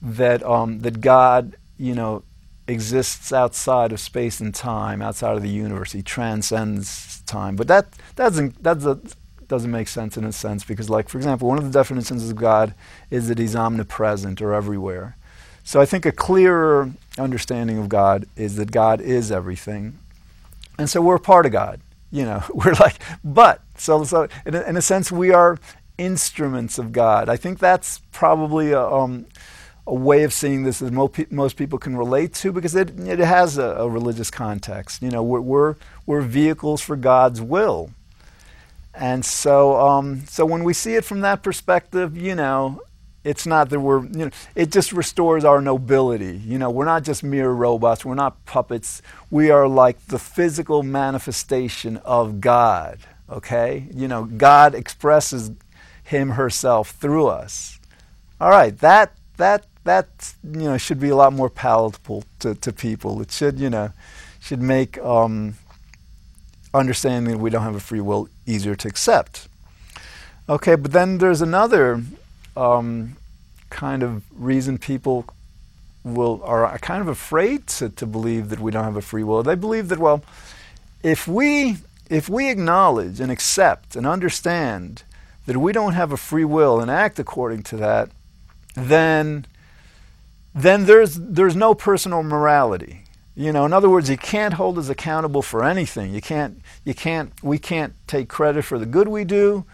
that 0.00 0.42
um, 0.44 0.80
that 0.80 1.00
God 1.00 1.56
you 1.78 1.94
know, 1.94 2.24
exists 2.66 3.32
outside 3.32 3.92
of 3.92 4.00
space 4.00 4.40
and 4.40 4.54
time, 4.54 5.00
outside 5.00 5.36
of 5.36 5.42
the 5.42 5.48
universe. 5.48 5.92
He 5.92 6.02
transcends 6.02 7.22
time. 7.22 7.56
But 7.56 7.68
that, 7.68 7.86
doesn't, 8.16 8.62
that 8.62 9.14
doesn't 9.46 9.70
make 9.70 9.88
sense 9.88 10.16
in 10.16 10.24
a 10.24 10.32
sense 10.32 10.64
because, 10.64 10.90
like, 10.90 11.08
for 11.08 11.16
example, 11.16 11.48
one 11.48 11.56
of 11.56 11.64
the 11.64 11.70
definitions 11.70 12.28
of 12.28 12.36
God 12.36 12.74
is 13.10 13.28
that 13.28 13.38
he's 13.38 13.56
omnipresent 13.56 14.42
or 14.42 14.52
everywhere. 14.52 15.16
So 15.64 15.80
I 15.80 15.86
think 15.86 16.04
a 16.04 16.12
clearer 16.12 16.90
understanding 17.18 17.78
of 17.78 17.88
God 17.88 18.26
is 18.36 18.56
that 18.56 18.72
God 18.72 19.00
is 19.00 19.30
everything. 19.30 19.98
And 20.78 20.90
so 20.90 21.00
we're 21.00 21.16
a 21.16 21.20
part 21.20 21.46
of 21.46 21.52
God. 21.52 21.80
You 22.10 22.24
know, 22.24 22.42
we're 22.54 22.74
like, 22.74 22.98
but, 23.22 23.62
so, 23.76 24.04
so 24.04 24.28
in 24.46 24.54
a, 24.54 24.62
in 24.62 24.76
a 24.76 24.82
sense, 24.82 25.12
we 25.12 25.32
are 25.32 25.58
instruments 25.98 26.78
of 26.78 26.92
God. 26.92 27.28
I 27.28 27.36
think 27.36 27.58
that's 27.58 28.00
probably 28.12 28.72
a, 28.72 28.82
um, 28.82 29.26
a 29.86 29.94
way 29.94 30.22
of 30.22 30.32
seeing 30.32 30.62
this 30.62 30.78
that 30.78 30.92
mo- 30.92 31.12
most 31.30 31.56
people 31.56 31.78
can 31.78 31.96
relate 31.96 32.34
to 32.34 32.52
because 32.52 32.74
it, 32.74 32.98
it 33.00 33.18
has 33.18 33.58
a, 33.58 33.64
a 33.64 33.88
religious 33.88 34.30
context. 34.30 35.02
You 35.02 35.10
know, 35.10 35.22
we're, 35.22 35.40
we're, 35.40 35.74
we're, 36.06 36.20
vehicles 36.20 36.80
for 36.80 36.94
God's 36.94 37.40
will. 37.40 37.90
And 38.94 39.24
so, 39.24 39.80
um, 39.80 40.26
so 40.26 40.44
when 40.44 40.64
we 40.64 40.74
see 40.74 40.94
it 40.94 41.04
from 41.04 41.20
that 41.22 41.42
perspective, 41.42 42.16
you 42.16 42.34
know, 42.34 42.82
it's 43.24 43.46
not 43.46 43.70
that 43.70 43.80
we're, 43.80 44.02
you 44.04 44.26
know, 44.26 44.30
it 44.54 44.70
just 44.70 44.92
restores 44.92 45.44
our 45.44 45.60
nobility. 45.60 46.36
You 46.44 46.58
know, 46.58 46.70
we're 46.70 46.84
not 46.84 47.02
just 47.02 47.22
mere 47.22 47.50
robots, 47.50 48.04
we're 48.04 48.14
not 48.14 48.44
puppets. 48.46 49.02
We 49.30 49.50
are 49.50 49.68
like 49.68 50.06
the 50.06 50.18
physical 50.18 50.82
manifestation 50.82 51.98
of 51.98 52.40
God, 52.40 52.98
okay? 53.28 53.86
You 53.92 54.08
know, 54.08 54.24
God 54.24 54.74
expresses 54.74 55.50
Him, 56.04 56.30
herself 56.30 56.90
through 56.90 57.26
us. 57.26 57.78
All 58.40 58.50
right, 58.50 58.76
that, 58.78 59.12
that 59.36 59.64
that 59.88 60.34
you 60.44 60.64
know 60.64 60.76
should 60.76 61.00
be 61.00 61.08
a 61.08 61.16
lot 61.16 61.32
more 61.32 61.48
palatable 61.48 62.22
to, 62.40 62.54
to 62.54 62.72
people. 62.72 63.22
It 63.22 63.30
should 63.30 63.58
you 63.58 63.70
know 63.70 63.90
should 64.38 64.60
make 64.60 64.98
um, 64.98 65.54
understanding 66.74 67.32
that 67.32 67.38
we 67.38 67.48
don't 67.48 67.62
have 67.62 67.74
a 67.74 67.80
free 67.80 68.00
will 68.00 68.28
easier 68.46 68.74
to 68.76 68.86
accept. 68.86 69.48
Okay, 70.46 70.74
but 70.74 70.92
then 70.92 71.18
there's 71.18 71.40
another 71.40 72.02
um, 72.58 73.16
kind 73.70 74.02
of 74.02 74.22
reason 74.32 74.78
people 74.78 75.24
will 76.04 76.40
are 76.44 76.78
kind 76.78 77.00
of 77.00 77.08
afraid 77.08 77.66
to, 77.66 77.88
to 77.90 78.06
believe 78.06 78.48
that 78.48 78.60
we 78.60 78.70
don't 78.70 78.84
have 78.84 78.96
a 78.96 79.02
free 79.02 79.24
will. 79.24 79.42
They 79.42 79.54
believe 79.54 79.88
that 79.88 79.98
well, 79.98 80.22
if 81.02 81.28
we 81.28 81.78
if 82.08 82.28
we 82.28 82.50
acknowledge 82.50 83.20
and 83.20 83.30
accept 83.30 83.96
and 83.96 84.06
understand 84.06 85.02
that 85.46 85.56
we 85.56 85.72
don't 85.72 85.92
have 85.94 86.12
a 86.12 86.16
free 86.16 86.44
will 86.44 86.80
and 86.80 86.90
act 86.90 87.18
according 87.18 87.62
to 87.64 87.76
that, 87.76 88.10
then 88.74 89.46
then 90.54 90.86
there's, 90.86 91.14
there's 91.16 91.54
no 91.54 91.74
personal 91.74 92.22
morality. 92.22 93.04
You 93.36 93.52
know, 93.52 93.64
in 93.64 93.72
other 93.72 93.88
words, 93.88 94.10
you 94.10 94.16
can't 94.16 94.54
hold 94.54 94.76
us 94.78 94.88
accountable 94.88 95.42
for 95.42 95.64
anything. 95.64 96.12
You 96.12 96.20
can't, 96.20 96.60
you 96.84 96.94
can't, 96.94 97.32
we 97.42 97.58
can't 97.58 97.94
take 98.08 98.28
credit 98.28 98.64
for 98.64 98.78
the 98.78 98.86
good 98.86 99.06
we 99.06 99.22
do, 99.22 99.64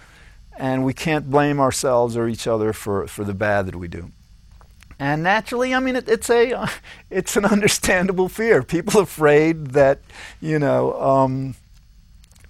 and 0.56 0.84
we 0.84 0.94
can't 0.94 1.30
blame 1.30 1.60
ourselves 1.60 2.16
or 2.16 2.28
each 2.28 2.46
other 2.46 2.72
for, 2.72 3.06
for 3.06 3.24
the 3.24 3.34
bad 3.34 3.66
that 3.66 3.76
we 3.76 3.88
do. 3.88 4.10
And 4.98 5.22
naturally, 5.22 5.74
I 5.74 5.80
mean, 5.80 5.96
it, 5.96 6.08
it's 6.08 6.30
a, 6.30 6.68
it's 7.10 7.36
an 7.36 7.44
understandable 7.44 8.28
fear. 8.28 8.62
People 8.62 9.00
afraid 9.00 9.68
that, 9.68 10.00
you 10.40 10.58
know, 10.58 11.00
um, 11.00 11.56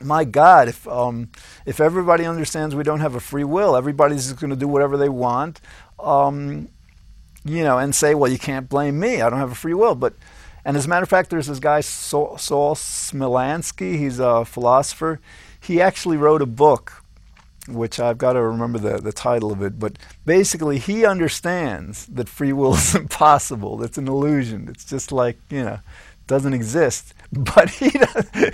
my 0.01 0.25
God, 0.25 0.69
if 0.69 0.87
um, 0.87 1.31
if 1.65 1.81
everybody 1.81 2.25
understands 2.25 2.75
we 2.75 2.83
don't 2.83 3.01
have 3.01 3.15
a 3.15 3.21
free 3.21 3.45
will, 3.45 3.77
everybody's 3.77 4.33
going 4.35 4.51
to 4.51 4.57
do 4.57 4.69
whatever 4.69 4.97
they 4.97 5.09
want. 5.09 5.61
Um, 5.99 6.69
you 7.45 7.63
know, 7.63 7.79
and 7.79 7.95
say, 7.95 8.15
well, 8.15 8.31
you 8.31 8.39
can't 8.39 8.69
blame 8.69 8.99
me. 8.99 9.21
I 9.21 9.29
don't 9.29 9.39
have 9.39 9.53
a 9.53 9.57
free 9.57 9.75
will. 9.75 9.95
But, 9.95 10.15
and 10.65 10.77
as 10.77 10.87
a 10.87 10.89
matter 10.89 11.03
of 11.03 11.09
fact, 11.09 11.31
there's 11.31 11.47
this 11.47 11.59
guy, 11.59 11.81
Saul, 11.83 12.39
Saul 12.39 12.75
Smilansky. 12.75 13.99
He's 13.99 14.19
a 14.19 14.45
philosopher. 14.45 15.21
He 15.61 15.81
actually 15.81 16.17
wrote 16.17 16.43
a 16.43 16.47
book, 16.47 17.04
which 17.69 17.99
I've 17.99 18.19
got 18.19 18.35
to 18.35 18.43
remember 18.43 18.79
the, 18.79 18.99
the 18.99 19.13
title 19.13 19.53
of 19.53 19.63
it. 19.63 19.79
But 19.79 19.99
basically, 20.27 20.79
he 20.79 21.05
understands 21.05 22.07
that 22.07 22.29
free 22.29 22.53
will 22.53 22.75
is 22.75 22.95
impossible. 22.95 23.83
It's 23.83 23.99
an 23.99 24.09
illusion. 24.09 24.69
It's 24.69 24.85
just 24.85 25.13
like, 25.13 25.39
you 25.51 25.65
know, 25.65 25.79
doesn't 26.27 26.55
exist. 26.55 27.15
But 27.35 27.69
he 27.69 27.91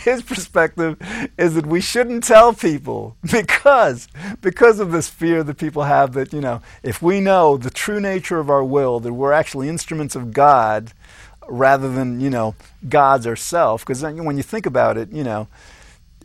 his 0.01 0.23
perspective 0.23 0.97
is 1.37 1.55
that 1.55 1.67
we 1.67 1.83
shouldn't 1.83 2.25
tell 2.25 2.55
people 2.55 3.15
because 3.31 4.09
because 4.41 4.81
of 4.81 4.91
this 4.91 5.11
fear 5.11 5.45
that 5.45 5.59
people 5.59 5.83
have 5.83 6.15
that 6.15 6.33
you 6.33 6.41
know 6.41 6.63
if 6.83 7.03
we 7.03 7.21
know 7.21 7.59
the 7.59 7.69
true 7.69 8.01
nature 8.01 8.39
of 8.39 8.49
our 8.49 8.65
will 8.65 8.99
that 9.01 9.13
we're 9.13 9.33
actually 9.33 9.69
instruments 9.69 10.17
of 10.17 10.33
God 10.33 10.95
rather 11.47 11.93
than 11.93 12.21
you 12.21 12.31
know 12.31 12.55
God's 12.89 13.27
ourselves 13.27 13.85
because 13.85 14.03
when 14.03 14.39
you 14.39 14.43
think 14.43 14.65
about 14.65 14.97
it 14.97 15.13
you 15.13 15.25
know 15.25 15.47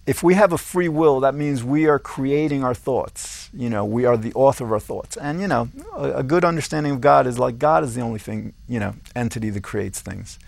if 0.08 0.24
we 0.24 0.36
have 0.36 0.54
a 0.54 0.58
free 0.58 0.90
will 0.90 1.20
that 1.22 1.36
means 1.36 1.64
we 1.64 1.88
are 1.88 2.00
creating 2.00 2.64
our 2.64 2.76
thoughts 2.76 3.50
you 3.54 3.70
know 3.70 3.86
we 3.86 4.06
are 4.06 4.18
the 4.18 4.34
author 4.34 4.66
of 4.66 4.72
our 4.74 4.80
thoughts 4.80 5.18
and 5.18 5.42
you 5.42 5.48
know 5.48 5.70
a, 5.96 6.20
a 6.20 6.24
good 6.24 6.46
understanding 6.46 6.94
of 6.94 7.02
God 7.02 7.28
is 7.28 7.40
like 7.40 7.60
God 7.60 7.84
is 7.84 7.96
the 7.96 8.02
only 8.02 8.20
thing 8.20 8.54
you 8.70 8.80
know 8.80 8.96
entity 9.16 9.50
that 9.52 9.64
creates 9.64 10.02
things 10.02 10.40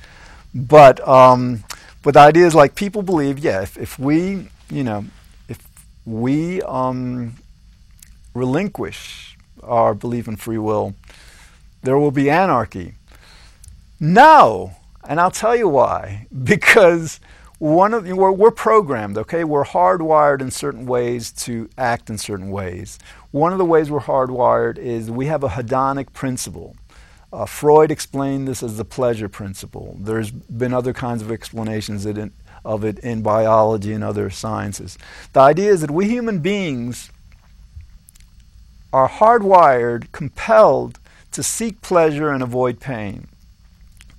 but 0.56 1.06
um, 1.08 1.64
but 2.04 2.16
the 2.16 2.22
idea 2.22 2.48
is 2.48 2.56
like 2.56 2.76
people 2.76 3.02
believe, 3.04 3.40
yeah, 3.40 3.62
if, 3.62 3.78
if 3.78 4.00
we, 4.00 4.50
you 4.70 4.84
know, 4.84 5.06
if 5.50 5.60
we 6.06 6.62
um, 6.64 7.36
relinquish 8.34 9.38
our 9.64 9.94
belief 9.94 10.28
in 10.28 10.36
free 10.38 10.58
will, 10.58 10.96
there 11.84 11.98
will 11.98 12.12
be 12.12 12.30
anarchy. 12.30 12.96
No, 14.00 14.74
and 15.08 15.20
I'll 15.20 15.32
tell 15.32 15.56
you 15.56 15.68
why. 15.70 16.28
Because 16.44 17.20
one 17.60 17.94
of 17.94 18.08
we're, 18.08 18.32
we're 18.32 18.52
programmed, 18.52 19.18
okay? 19.18 19.44
We're 19.44 19.66
hardwired 19.66 20.42
in 20.42 20.52
certain 20.52 20.86
ways 20.86 21.32
to 21.44 21.70
act 21.78 22.10
in 22.10 22.18
certain 22.18 22.52
ways. 22.52 23.00
One 23.32 23.52
of 23.52 23.58
the 23.58 23.66
ways 23.66 23.90
we're 23.90 24.00
hardwired 24.00 24.78
is 24.78 25.10
we 25.10 25.26
have 25.26 25.44
a 25.44 25.50
hedonic 25.50 26.14
principle. 26.14 26.76
Uh, 27.34 27.46
Freud 27.46 27.92
explained 27.92 28.48
this 28.48 28.64
as 28.64 28.78
the 28.78 28.86
pleasure 28.86 29.28
principle. 29.28 29.98
There's 30.00 30.32
been 30.32 30.74
other 30.74 30.94
kinds 30.94 31.22
of 31.22 31.32
explanations 31.32 32.06
in, 32.06 32.32
of 32.64 32.86
it 32.86 33.00
in 33.00 33.22
biology 33.22 33.94
and 33.94 34.04
other 34.04 34.30
sciences. 34.30 34.98
The 35.34 35.42
idea 35.42 35.72
is 35.72 35.82
that 35.82 35.92
we 35.92 36.08
human 36.08 36.40
beings 36.40 37.12
are 38.94 39.10
hardwired, 39.10 40.12
compelled 40.12 41.00
to 41.32 41.44
seek 41.44 41.82
pleasure 41.82 42.30
and 42.32 42.42
avoid 42.42 42.80
pain. 42.80 43.28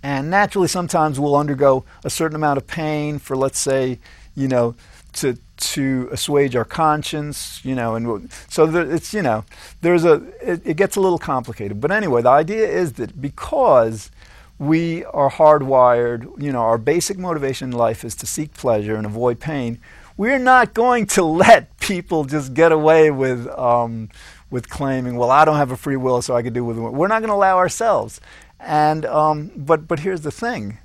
And 0.02 0.30
naturally, 0.30 0.68
sometimes 0.68 1.18
we'll 1.18 1.36
undergo 1.36 1.84
a 2.04 2.10
certain 2.10 2.36
amount 2.36 2.58
of 2.58 2.66
pain 2.66 3.18
for, 3.18 3.36
let's 3.36 3.58
say, 3.58 3.98
you 4.34 4.48
know, 4.48 4.74
to 5.14 5.38
to 5.56 6.08
assuage 6.12 6.54
our 6.54 6.64
conscience, 6.64 7.60
you 7.64 7.74
know, 7.74 7.96
and 7.96 8.30
so 8.48 8.66
there, 8.66 8.88
it's 8.88 9.12
you 9.12 9.22
know, 9.22 9.44
there's 9.80 10.04
a 10.04 10.22
it, 10.40 10.62
it 10.64 10.76
gets 10.76 10.96
a 10.96 11.00
little 11.00 11.18
complicated. 11.18 11.80
But 11.80 11.90
anyway, 11.90 12.22
the 12.22 12.30
idea 12.30 12.68
is 12.68 12.94
that 12.94 13.20
because 13.20 14.10
we 14.58 15.04
are 15.06 15.30
hardwired, 15.30 16.40
you 16.40 16.52
know, 16.52 16.60
our 16.60 16.78
basic 16.78 17.18
motivation 17.18 17.72
in 17.72 17.76
life 17.76 18.04
is 18.04 18.14
to 18.16 18.26
seek 18.26 18.54
pleasure 18.54 18.96
and 18.96 19.06
avoid 19.06 19.40
pain. 19.40 19.80
We're 20.16 20.38
not 20.38 20.74
going 20.74 21.06
to 21.08 21.24
let 21.44 21.78
people 21.80 22.24
just 22.24 22.54
get 22.54 22.70
away 22.70 23.10
with 23.10 23.48
um, 23.48 24.10
with 24.50 24.68
claiming, 24.68 25.16
well, 25.16 25.30
I 25.30 25.44
don't 25.44 25.56
have 25.56 25.70
a 25.72 25.76
free 25.76 25.96
will, 25.96 26.22
so 26.22 26.34
I 26.34 26.42
can 26.42 26.52
do 26.52 26.64
with 26.64 26.78
it. 26.78 26.80
We're 26.80 27.08
not 27.08 27.20
going 27.20 27.28
to 27.28 27.34
allow 27.34 27.58
ourselves. 27.58 28.20
And 28.60 29.06
um, 29.06 29.50
but 29.56 29.86
but 29.86 30.00
here's 30.00 30.22
the 30.22 30.30
thing: 30.30 30.78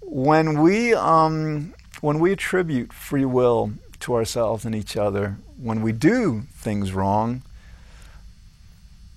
when 0.00 0.60
we 0.60 0.94
um, 0.94 1.74
when 2.00 2.20
we 2.20 2.32
attribute 2.32 2.92
free 2.92 3.24
will 3.24 3.72
to 4.00 4.14
ourselves 4.14 4.64
and 4.64 4.74
each 4.74 4.96
other, 4.96 5.36
when 5.60 5.82
we 5.82 5.92
do 5.92 6.42
things 6.52 6.92
wrong, 6.92 7.42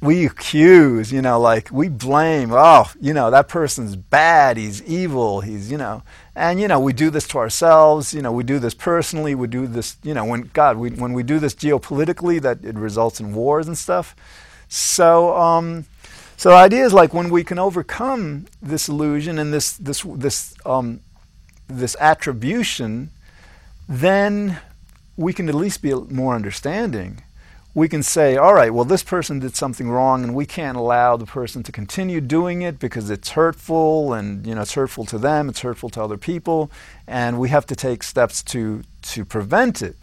we 0.01 0.25
accuse, 0.25 1.11
you 1.11 1.21
know, 1.21 1.39
like 1.39 1.69
we 1.71 1.89
blame, 1.89 2.51
oh, 2.53 2.91
you 3.01 3.13
know, 3.13 3.31
that 3.31 3.47
person's 3.47 3.95
bad, 3.95 4.57
he's 4.57 4.83
evil, 4.83 5.41
he's, 5.41 5.71
you 5.71 5.77
know, 5.77 6.03
and, 6.35 6.61
you 6.61 6.67
know, 6.67 6.79
we 6.79 6.93
do 6.93 7.09
this 7.09 7.27
to 7.29 7.39
ourselves, 7.39 8.13
you 8.13 8.21
know, 8.21 8.31
we 8.31 8.43
do 8.43 8.59
this 8.59 8.73
personally, 8.73 9.35
we 9.35 9.47
do 9.47 9.67
this, 9.67 9.97
you 10.03 10.13
know, 10.13 10.23
when, 10.25 10.49
God, 10.53 10.77
we, 10.77 10.91
when 10.91 11.13
we 11.13 11.23
do 11.23 11.39
this 11.39 11.55
geopolitically, 11.55 12.41
that 12.41 12.63
it 12.63 12.75
results 12.75 13.19
in 13.19 13.33
wars 13.33 13.67
and 13.67 13.77
stuff. 13.77 14.15
So, 14.67 15.35
um, 15.35 15.85
so 16.37 16.49
the 16.49 16.55
idea 16.55 16.85
is 16.85 16.93
like 16.93 17.13
when 17.13 17.29
we 17.29 17.43
can 17.43 17.59
overcome 17.59 18.45
this 18.61 18.87
illusion 18.87 19.39
and 19.39 19.53
this, 19.53 19.73
this, 19.73 20.01
this 20.01 20.55
um, 20.65 20.99
this 21.67 21.95
attribution, 21.99 23.09
then 23.87 24.59
we 25.17 25.33
can 25.33 25.49
at 25.49 25.55
least 25.55 25.81
be 25.81 25.93
more 25.93 26.35
understanding. 26.35 27.21
We 27.73 27.89
can 27.89 28.03
say, 28.03 28.37
all 28.37 28.53
right, 28.53 28.73
well, 28.73 28.85
this 28.85 29.03
person 29.03 29.39
did 29.39 29.55
something 29.55 29.89
wrong, 29.89 30.23
and 30.23 30.33
we 30.33 30.45
can't 30.45 30.77
allow 30.77 31.17
the 31.17 31.25
person 31.25 31.61
to 31.63 31.71
continue 31.73 32.21
doing 32.21 32.61
it 32.61 32.79
because 32.79 33.09
it's 33.09 33.31
hurtful, 33.31 34.13
and 34.13 34.47
you 34.47 34.55
know, 34.55 34.61
it's 34.61 34.73
hurtful 34.73 35.05
to 35.05 35.17
them, 35.17 35.49
it's 35.49 35.59
hurtful 35.59 35.89
to 35.89 36.01
other 36.01 36.17
people, 36.17 36.71
and 37.05 37.37
we 37.37 37.49
have 37.49 37.65
to 37.67 37.75
take 37.75 38.03
steps 38.03 38.41
to 38.43 38.83
to 39.01 39.25
prevent 39.25 39.81
it. 39.81 39.97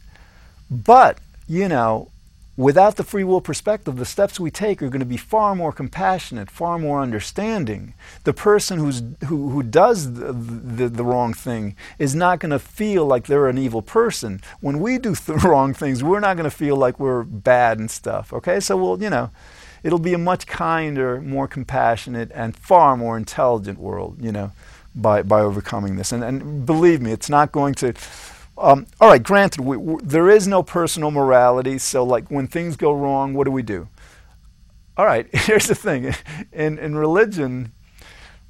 But 0.70 1.18
you 1.48 1.66
know, 1.68 2.08
without 2.56 2.96
the 2.96 3.04
free 3.04 3.24
will 3.24 3.40
perspective, 3.40 3.96
the 3.96 4.04
steps 4.04 4.38
we 4.38 4.50
take 4.50 4.82
are 4.82 4.88
going 4.88 5.00
to 5.00 5.06
be 5.06 5.16
far 5.16 5.54
more 5.54 5.72
compassionate, 5.72 6.50
far 6.50 6.78
more 6.78 7.00
understanding. 7.00 7.94
The 8.24 8.34
person 8.34 8.78
who's, 8.78 9.02
who, 9.26 9.50
who 9.50 9.62
does 9.62 10.12
the, 10.12 10.32
the, 10.32 10.88
the 10.88 11.04
wrong 11.04 11.32
thing 11.32 11.76
is 11.98 12.14
not 12.14 12.40
going 12.40 12.50
to 12.50 12.58
feel 12.58 13.06
like 13.06 13.26
they're 13.26 13.48
an 13.48 13.58
evil 13.58 13.82
person. 13.82 14.40
When 14.60 14.80
we 14.80 14.98
do 14.98 15.14
the 15.14 15.34
wrong 15.44 15.72
things, 15.72 16.04
we're 16.04 16.20
not 16.20 16.36
going 16.36 16.48
to 16.48 16.54
feel 16.54 16.76
like 16.76 17.00
we're 17.00 17.22
bad 17.22 17.78
and 17.78 17.90
stuff. 17.90 18.32
Okay? 18.32 18.60
So 18.60 18.76
we'll, 18.76 19.02
you 19.02 19.10
know, 19.10 19.30
it'll 19.82 19.98
be 19.98 20.12
a 20.12 20.18
much 20.18 20.46
kinder, 20.46 21.20
more 21.22 21.48
compassionate, 21.48 22.30
and 22.34 22.54
far 22.54 22.96
more 22.96 23.16
intelligent 23.16 23.78
world, 23.78 24.18
you 24.20 24.30
know, 24.30 24.52
by, 24.94 25.22
by 25.22 25.40
overcoming 25.40 25.96
this. 25.96 26.12
And, 26.12 26.22
and 26.22 26.66
believe 26.66 27.00
me, 27.00 27.12
it's 27.12 27.30
not 27.30 27.50
going 27.50 27.74
to 27.76 27.94
um, 28.58 28.86
all 29.00 29.10
right, 29.10 29.22
granted, 29.22 29.62
we, 29.62 29.76
we, 29.76 30.02
there 30.02 30.28
is 30.28 30.46
no 30.46 30.62
personal 30.62 31.10
morality, 31.10 31.78
so 31.78 32.04
like 32.04 32.30
when 32.30 32.46
things 32.46 32.76
go 32.76 32.92
wrong, 32.92 33.34
what 33.34 33.44
do 33.44 33.50
we 33.50 33.62
do? 33.62 33.88
All 34.96 35.06
right, 35.06 35.26
here's 35.34 35.66
the 35.66 35.74
thing: 35.74 36.14
in 36.52 36.78
in 36.78 36.94
religion, 36.96 37.72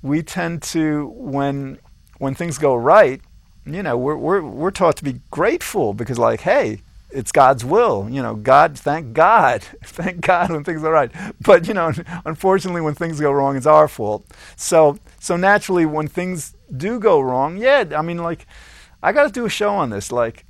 we 0.02 0.22
tend 0.22 0.62
to 0.64 1.06
when 1.16 1.78
when 2.18 2.34
things 2.34 2.58
go 2.58 2.74
right, 2.74 3.20
you 3.64 3.82
know, 3.82 3.96
we're 3.96 4.16
we're 4.16 4.42
we're 4.42 4.70
taught 4.70 4.96
to 4.96 5.04
be 5.04 5.20
grateful 5.30 5.94
because 5.94 6.18
like, 6.18 6.40
hey, 6.40 6.80
it's 7.10 7.30
God's 7.30 7.64
will. 7.64 8.08
You 8.10 8.22
know, 8.22 8.34
God, 8.34 8.76
thank 8.78 9.12
God, 9.12 9.62
thank 9.84 10.20
God 10.20 10.50
when 10.50 10.64
things 10.64 10.82
are 10.82 10.92
right. 10.92 11.12
But 11.40 11.68
you 11.68 11.74
know, 11.74 11.92
unfortunately, 12.26 12.80
when 12.80 12.94
things 12.94 13.20
go 13.20 13.30
wrong, 13.30 13.56
it's 13.56 13.66
our 13.66 13.86
fault. 13.86 14.24
So 14.56 14.98
so 15.20 15.36
naturally, 15.36 15.86
when 15.86 16.08
things 16.08 16.54
do 16.76 16.98
go 16.98 17.20
wrong, 17.20 17.56
yeah, 17.56 17.84
I 17.96 18.02
mean, 18.02 18.18
like 18.18 18.46
I 19.02 19.12
got 19.12 19.24
to 19.24 19.32
do 19.32 19.44
a 19.44 19.50
show 19.50 19.70
on 19.70 19.90
this. 19.90 20.12
Like, 20.12 20.44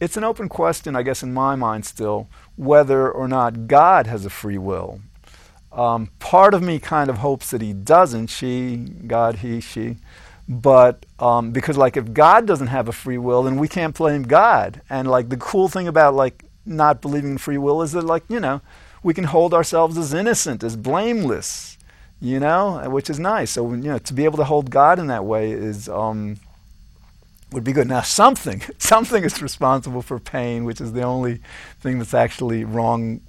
it's 0.00 0.16
an 0.16 0.24
open 0.24 0.48
question, 0.48 0.94
I 0.94 1.02
guess, 1.02 1.22
in 1.22 1.34
my 1.34 1.56
mind 1.56 1.84
still, 1.84 2.28
whether 2.56 3.10
or 3.10 3.26
not 3.26 3.66
God 3.66 4.06
has 4.06 4.24
a 4.24 4.30
free 4.30 4.58
will. 4.58 5.00
Um, 5.72 6.10
part 6.20 6.54
of 6.54 6.62
me 6.62 6.78
kind 6.78 7.10
of 7.10 7.18
hopes 7.18 7.50
that 7.50 7.60
he 7.60 7.72
doesn't. 7.72 8.28
She, 8.28 8.76
God, 8.76 9.36
he, 9.36 9.60
she. 9.60 9.96
But 10.48 11.04
um, 11.18 11.50
because, 11.50 11.76
like, 11.76 11.96
if 11.96 12.12
God 12.12 12.46
doesn't 12.46 12.68
have 12.68 12.88
a 12.88 12.92
free 12.92 13.18
will, 13.18 13.42
then 13.42 13.56
we 13.56 13.68
can't 13.68 13.94
blame 13.94 14.22
God. 14.22 14.80
And, 14.88 15.10
like, 15.10 15.28
the 15.28 15.36
cool 15.36 15.68
thing 15.68 15.88
about, 15.88 16.14
like, 16.14 16.44
not 16.64 17.02
believing 17.02 17.32
in 17.32 17.38
free 17.38 17.58
will 17.58 17.82
is 17.82 17.92
that, 17.92 18.04
like, 18.04 18.22
you 18.28 18.38
know, 18.38 18.60
we 19.02 19.12
can 19.12 19.24
hold 19.24 19.52
ourselves 19.52 19.98
as 19.98 20.14
innocent, 20.14 20.62
as 20.62 20.76
blameless, 20.76 21.76
you 22.20 22.38
know, 22.38 22.88
which 22.88 23.10
is 23.10 23.18
nice. 23.18 23.50
So, 23.50 23.68
you 23.70 23.76
know, 23.76 23.98
to 23.98 24.14
be 24.14 24.24
able 24.24 24.38
to 24.38 24.44
hold 24.44 24.70
God 24.70 24.98
in 25.00 25.08
that 25.08 25.24
way 25.24 25.50
is. 25.50 25.88
Um, 25.88 26.38
would 27.52 27.64
be 27.64 27.72
good. 27.72 27.88
Now, 27.88 28.02
something, 28.02 28.62
something 28.78 29.24
is 29.24 29.40
responsible 29.42 30.02
for 30.02 30.18
pain, 30.18 30.64
which 30.64 30.80
is 30.80 30.92
the 30.92 31.02
only 31.02 31.40
thing 31.80 31.98
that's 31.98 32.14
actually 32.14 32.64
wrong 32.64 33.20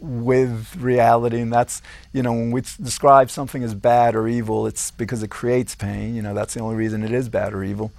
with 0.00 0.74
reality, 0.76 1.40
and 1.40 1.52
that's 1.52 1.82
you 2.12 2.22
know 2.22 2.32
when 2.32 2.50
we 2.50 2.62
describe 2.82 3.30
something 3.30 3.62
as 3.62 3.74
bad 3.74 4.14
or 4.14 4.26
evil, 4.26 4.66
it's 4.66 4.90
because 4.90 5.22
it 5.22 5.30
creates 5.30 5.74
pain. 5.74 6.14
You 6.14 6.22
know 6.22 6.34
that's 6.34 6.54
the 6.54 6.60
only 6.60 6.76
reason 6.76 7.02
it 7.02 7.12
is 7.12 7.28
bad 7.28 7.52
or 7.52 7.62
evil. 7.62 7.92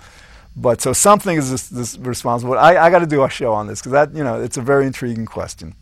But 0.56 0.82
so 0.82 0.92
something 0.92 1.38
is 1.38 1.52
this, 1.52 1.68
this 1.68 1.98
responsible. 2.00 2.58
I, 2.58 2.78
I 2.78 2.90
got 2.90 3.00
to 3.00 3.06
do 3.06 3.24
a 3.24 3.30
show 3.30 3.54
on 3.54 3.68
this 3.68 3.80
because 3.80 3.92
that 3.92 4.16
you 4.16 4.24
know 4.24 4.42
it's 4.42 4.58
a 4.58 4.62
very 4.62 4.88
intriguing 4.88 5.26
question. 5.26 5.76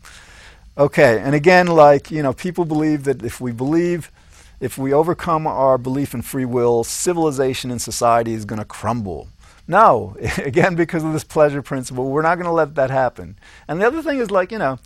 Okay, 0.78 1.18
and 1.18 1.34
again, 1.34 1.66
like 1.66 2.10
you 2.10 2.22
know, 2.22 2.34
people 2.34 2.66
believe 2.66 3.04
that 3.04 3.24
if 3.24 3.40
we 3.40 3.52
believe, 3.52 4.12
if 4.60 4.76
we 4.76 4.92
overcome 4.92 5.46
our 5.46 5.78
belief 5.78 6.12
in 6.12 6.20
free 6.20 6.44
will, 6.44 6.84
civilization 6.84 7.70
and 7.70 7.80
society 7.80 8.34
is 8.34 8.44
going 8.44 8.58
to 8.58 8.64
crumble. 8.64 9.28
No, 9.68 10.16
again, 10.38 10.74
because 10.74 11.04
of 11.04 11.12
this 11.12 11.24
pleasure 11.24 11.62
principle, 11.62 12.10
we're 12.10 12.22
not 12.22 12.36
going 12.36 12.46
to 12.46 12.52
let 12.52 12.74
that 12.76 12.90
happen. 12.90 13.36
And 13.68 13.80
the 13.80 13.86
other 13.86 14.02
thing 14.02 14.18
is 14.18 14.30
like, 14.30 14.52
you 14.52 14.58
know, 14.58 14.78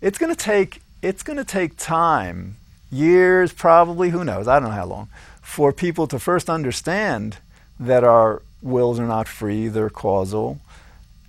it's 0.00 0.18
going 0.18 0.34
to 0.34 0.38
take 0.38 0.80
it's 1.02 1.22
going 1.22 1.36
to 1.36 1.44
take 1.44 1.76
time, 1.76 2.56
years 2.90 3.52
probably, 3.52 4.10
who 4.10 4.24
knows, 4.24 4.48
I 4.48 4.58
don't 4.58 4.70
know 4.70 4.74
how 4.74 4.86
long, 4.86 5.08
for 5.40 5.72
people 5.72 6.06
to 6.08 6.18
first 6.18 6.50
understand 6.50 7.36
that 7.78 8.02
our 8.02 8.42
wills 8.62 8.98
are 8.98 9.06
not 9.06 9.28
free, 9.28 9.68
they're 9.68 9.90
causal, 9.90 10.58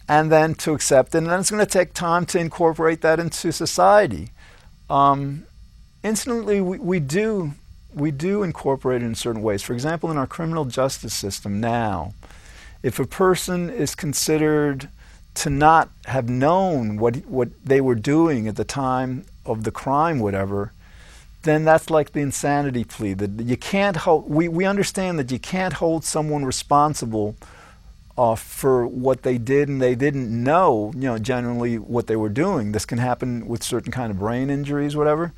and 0.07 0.31
then 0.31 0.55
to 0.55 0.73
accept 0.73 1.13
it. 1.13 1.19
And 1.19 1.27
then 1.27 1.41
it's 1.41 1.51
going 1.51 1.63
to 1.63 1.71
take 1.71 1.93
time 1.93 2.25
to 2.27 2.39
incorporate 2.39 3.01
that 3.01 3.19
into 3.19 3.51
society. 3.51 4.29
Um, 4.89 5.45
instantly, 6.01 6.61
we, 6.61 6.79
we 6.79 6.99
do 6.99 7.53
we 7.93 8.11
do 8.11 8.43
incorporate 8.43 9.01
it 9.01 9.05
in 9.05 9.15
certain 9.15 9.41
ways. 9.41 9.63
For 9.63 9.73
example, 9.73 10.11
in 10.11 10.17
our 10.17 10.27
criminal 10.27 10.65
justice 10.65 11.13
system 11.13 11.59
now, 11.59 12.13
if 12.83 12.99
a 12.99 13.05
person 13.05 13.69
is 13.69 13.95
considered 13.95 14.89
to 15.35 15.49
not 15.49 15.89
have 16.05 16.29
known 16.29 16.97
what 16.97 17.17
what 17.27 17.49
they 17.63 17.79
were 17.79 17.95
doing 17.95 18.47
at 18.47 18.55
the 18.55 18.65
time 18.65 19.25
of 19.45 19.63
the 19.63 19.71
crime, 19.71 20.19
whatever, 20.19 20.71
then 21.43 21.63
that's 21.63 21.89
like 21.89 22.11
the 22.13 22.21
insanity 22.21 22.83
plea. 22.83 23.13
That 23.13 23.41
you 23.43 23.57
can't 23.57 23.97
hold. 23.97 24.29
We 24.29 24.47
we 24.47 24.65
understand 24.65 25.19
that 25.19 25.31
you 25.31 25.39
can't 25.39 25.73
hold 25.73 26.03
someone 26.03 26.43
responsible 26.43 27.35
uh, 28.17 28.35
for 28.35 28.87
what 28.87 29.21
they 29.21 29.37
did 29.37 29.69
and 29.69 29.81
they 29.81 29.95
didn't 29.95 30.31
know. 30.31 30.91
You 30.95 31.01
know, 31.01 31.17
generally 31.19 31.77
what 31.77 32.07
they 32.07 32.15
were 32.15 32.29
doing. 32.29 32.71
This 32.71 32.85
can 32.85 32.97
happen 32.97 33.47
with 33.47 33.63
certain 33.63 33.91
kind 33.91 34.09
of 34.11 34.17
brain 34.19 34.49
injuries, 34.49 34.95
whatever. 34.95 35.33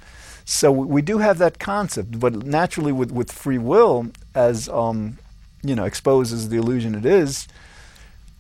So 0.45 0.71
we, 0.71 1.04
do 1.04 1.19
have 1.19 1.38
that 1.38 1.60
concept, 1.60 2.19
but 2.19 2.34
naturally 2.34 2.91
with 2.91 3.12
with 3.12 3.32
free 3.32 3.60
will 3.60 4.08
as 4.34 4.67
um, 4.69 5.19
you 5.63 5.76
know, 5.76 5.86
exposes 5.86 6.50
the 6.50 6.58
illusion 6.58 6.95
it 6.95 7.06
is, 7.06 7.48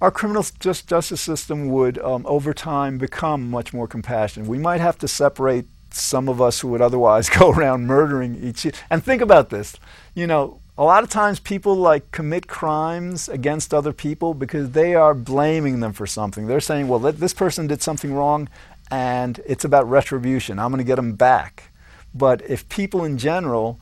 our 0.01 0.11
criminal 0.11 0.45
just 0.59 0.87
justice 0.87 1.21
system 1.21 1.69
would, 1.69 1.97
um, 1.99 2.25
over 2.25 2.53
time, 2.53 2.97
become 2.97 3.49
much 3.49 3.73
more 3.73 3.87
compassionate. 3.87 4.47
We 4.47 4.57
might 4.57 4.79
have 4.79 4.97
to 4.99 5.07
separate 5.07 5.65
some 5.91 6.29
of 6.29 6.41
us 6.41 6.59
who 6.59 6.69
would 6.69 6.81
otherwise 6.81 7.29
go 7.39 7.51
around 7.51 7.87
murdering 7.87 8.41
each. 8.41 8.65
And 8.89 9.03
think 9.03 9.21
about 9.21 9.49
this, 9.49 9.75
you 10.15 10.27
know, 10.27 10.59
a 10.77 10.83
lot 10.83 11.03
of 11.03 11.09
times 11.09 11.41
people 11.41 11.75
like 11.75 12.09
commit 12.11 12.47
crimes 12.47 13.27
against 13.27 13.73
other 13.73 13.91
people 13.91 14.33
because 14.33 14.71
they 14.71 14.95
are 14.95 15.13
blaming 15.13 15.81
them 15.81 15.91
for 15.91 16.07
something. 16.07 16.47
They're 16.47 16.61
saying, 16.61 16.87
well, 16.87 16.99
this 16.99 17.33
person 17.33 17.67
did 17.67 17.81
something 17.81 18.13
wrong, 18.13 18.47
and 18.89 19.41
it's 19.45 19.65
about 19.65 19.89
retribution. 19.89 20.57
I'm 20.57 20.71
going 20.71 20.77
to 20.77 20.85
get 20.85 20.95
them 20.95 21.15
back. 21.15 21.71
But 22.15 22.41
if 22.49 22.67
people 22.69 23.03
in 23.03 23.17
general 23.17 23.77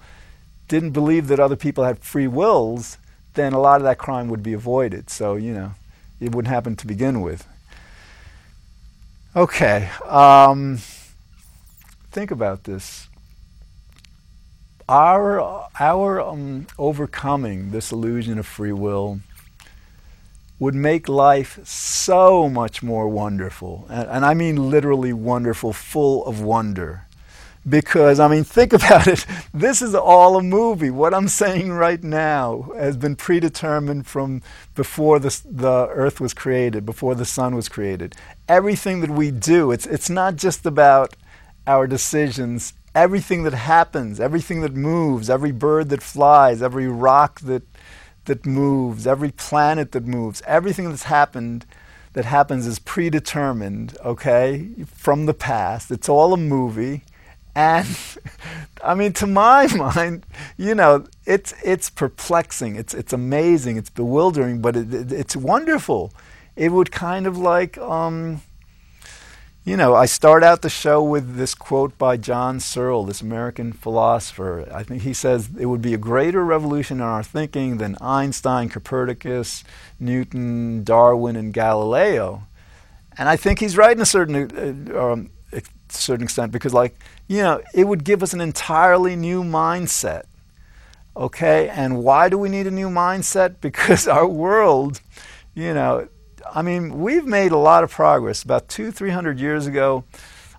didn't 0.68 0.92
believe 0.92 1.28
that 1.28 1.40
other 1.40 1.56
people 1.56 1.84
had 1.84 2.00
free 2.00 2.28
wills, 2.28 2.98
then 3.38 3.54
a 3.54 3.60
lot 3.60 3.78
of 3.78 3.84
that 3.84 3.98
crime 3.98 4.28
would 4.28 4.44
be 4.44 4.52
avoided. 4.52 5.10
So, 5.10 5.36
you 5.36 5.54
know, 5.54 5.72
it 6.20 6.36
wouldn't 6.36 6.54
happen 6.54 6.76
to 6.76 6.88
begin 6.88 7.22
with. 7.22 7.48
Okay, 9.36 9.90
um, 10.06 10.80
think 12.12 12.32
about 12.32 12.66
this. 12.66 13.08
Our, 14.90 15.68
our 15.80 16.20
um, 16.22 16.68
overcoming 16.78 17.72
this 17.72 17.92
illusion 17.92 18.40
of 18.40 18.46
free 18.46 18.72
will 18.72 19.20
would 20.60 20.74
make 20.74 21.08
life 21.08 21.60
so 21.64 22.50
much 22.50 22.82
more 22.82 23.08
wonderful. 23.08 23.86
And, 23.90 24.10
and 24.10 24.26
I 24.26 24.34
mean 24.34 24.72
literally 24.72 25.14
wonderful, 25.14 25.72
full 25.72 26.26
of 26.26 26.42
wonder 26.42 27.07
because 27.68 28.20
I 28.20 28.28
mean, 28.28 28.44
think 28.44 28.74
about 28.80 29.08
it. 29.08 29.26
This 29.54 29.82
is 29.82 29.96
all 29.96 30.38
a 30.38 30.44
movie. 30.44 30.90
What 30.90 31.14
I'm 31.14 31.28
saying 31.28 31.72
right 31.72 32.04
now 32.04 32.72
has 32.76 32.98
been 32.98 33.16
predetermined 33.16 34.08
from 34.08 34.42
before 34.76 35.20
the, 35.20 35.40
the 35.46 35.88
earth 35.90 36.20
was 36.20 36.34
created, 36.34 36.86
before 36.86 37.16
the 37.16 37.26
sun 37.26 37.56
was 37.56 37.70
created. 37.70 38.16
Everything 38.48 39.02
that 39.02 39.10
we 39.10 39.32
do, 39.32 39.72
it's, 39.72 39.86
it's 39.86 40.10
not 40.10 40.36
just 40.36 40.66
about 40.66 41.16
our 41.66 41.88
decisions. 41.88 42.74
Everything 42.96 43.44
that 43.44 43.54
happens, 43.54 44.20
everything 44.20 44.62
that 44.62 44.74
moves, 44.74 45.30
every 45.30 45.52
bird 45.52 45.90
that 45.90 46.02
flies, 46.02 46.62
every 46.62 46.88
rock 46.88 47.40
that, 47.42 47.64
that 48.26 48.46
moves, 48.46 49.06
every 49.06 49.32
planet 49.32 49.92
that 49.92 50.06
moves, 50.06 50.42
everything 50.48 50.90
that's 50.90 51.04
happened 51.04 51.66
that 52.14 52.26
happens 52.26 52.66
is 52.66 52.80
predetermined, 52.80 53.96
okay, 54.04 54.70
from 54.88 55.28
the 55.28 55.34
past. 55.36 55.92
It's 55.92 56.10
all 56.10 56.34
a 56.34 56.38
movie 56.38 57.04
and 57.58 57.88
I 58.84 58.94
mean, 58.94 59.14
to 59.14 59.28
my 59.28 59.68
mind, 59.76 60.26
you 60.58 60.76
know, 60.76 61.08
it's 61.26 61.54
it's 61.64 61.90
perplexing. 61.90 62.76
It's 62.76 62.94
it's 62.94 63.12
amazing. 63.12 63.78
It's 63.78 63.90
bewildering, 63.90 64.62
but 64.62 64.76
it, 64.76 64.94
it, 64.94 65.12
it's 65.12 65.36
wonderful. 65.36 66.14
It 66.56 66.72
would 66.72 66.92
kind 66.92 67.28
of 67.28 67.38
like, 67.38 67.78
um, 67.78 68.42
you 69.64 69.78
know, 69.78 69.96
I 69.96 70.06
start 70.06 70.44
out 70.44 70.62
the 70.62 70.70
show 70.70 71.04
with 71.04 71.36
this 71.36 71.54
quote 71.54 71.98
by 71.98 72.18
John 72.18 72.60
Searle, 72.60 73.04
this 73.06 73.22
American 73.22 73.74
philosopher. 73.74 74.68
I 74.72 74.84
think 74.84 75.02
he 75.02 75.14
says 75.14 75.50
it 75.60 75.66
would 75.68 75.82
be 75.82 75.94
a 75.94 76.00
greater 76.00 76.44
revolution 76.44 76.98
in 76.98 77.04
our 77.04 77.24
thinking 77.24 77.78
than 77.78 77.96
Einstein, 78.02 78.70
Copernicus, 78.70 79.64
Newton, 80.00 80.84
Darwin, 80.84 81.36
and 81.36 81.54
Galileo. 81.54 82.44
And 83.20 83.28
I 83.30 83.36
think 83.36 83.60
he's 83.60 83.78
right 83.78 83.96
in 83.96 84.02
a 84.02 84.06
certain 84.06 84.92
uh, 84.92 85.12
um, 85.12 85.30
certain 85.90 86.24
extent 86.24 86.52
because, 86.52 86.74
like, 86.74 86.96
you 87.28 87.42
know, 87.42 87.62
it 87.74 87.88
would 87.88 88.04
give 88.04 88.24
us 88.24 88.34
an 88.34 88.42
entirely 88.42 89.16
new 89.16 89.44
mindset. 89.44 90.24
Okay? 91.16 91.70
And 91.70 92.04
why 92.04 92.30
do 92.30 92.38
we 92.38 92.50
need 92.50 92.68
a 92.68 92.72
new 92.72 92.90
mindset? 92.90 93.56
Because 93.62 94.08
our 94.08 94.28
world, 94.28 95.02
you 95.54 95.74
know, 95.74 96.08
I 96.54 96.62
mean, 96.62 97.00
we've 97.00 97.26
made 97.26 97.52
a 97.52 97.58
lot 97.58 97.84
of 97.84 97.92
progress. 97.92 98.44
About 98.44 98.70
two, 98.70 98.92
three 98.92 99.10
hundred 99.10 99.40
years 99.40 99.68
ago, 99.68 100.04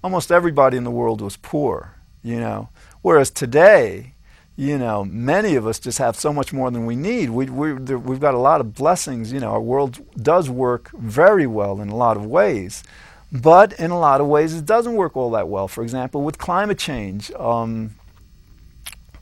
almost 0.03 0.31
everybody 0.31 0.77
in 0.77 0.85
the 0.85 0.91
world 0.91 1.21
was 1.21 1.37
poor, 1.37 1.95
you 2.23 2.39
know. 2.39 2.69
Whereas 3.03 3.31
today, 3.31 4.15
you 4.57 4.77
know, 4.77 5.05
many 5.05 5.55
of 5.55 5.67
us 5.67 5.79
just 5.79 5.99
have 5.99 6.17
so 6.17 6.33
much 6.33 6.53
more 6.53 6.71
than 6.71 6.85
we 6.85 6.97
need. 6.97 7.31
We, 7.31 7.47
we, 7.47 7.73
we've 7.73 8.21
got 8.21 8.35
a 8.35 8.39
lot 8.39 8.61
of 8.61 8.75
blessings. 8.75 9.33
You 9.33 9.39
know, 9.39 9.53
our 9.53 9.61
world 9.61 10.01
does 10.21 10.51
work 10.51 10.91
very 10.95 11.47
well 11.47 11.81
in 11.81 11.91
a 11.91 11.97
lot 11.97 12.17
of 12.17 12.27
ways. 12.27 12.83
But 13.31 13.75
in 13.75 13.91
a 13.91 13.99
lot 13.99 14.21
of 14.21 14.27
ways, 14.27 14.55
it 14.55 14.65
doesn't 14.65 14.95
work 14.95 15.17
all 15.17 15.31
that 15.33 15.49
well. 15.49 15.69
For 15.69 15.83
example, 15.83 16.23
with 16.23 16.39
climate 16.39 16.79
change, 16.79 17.31
um, 17.33 17.95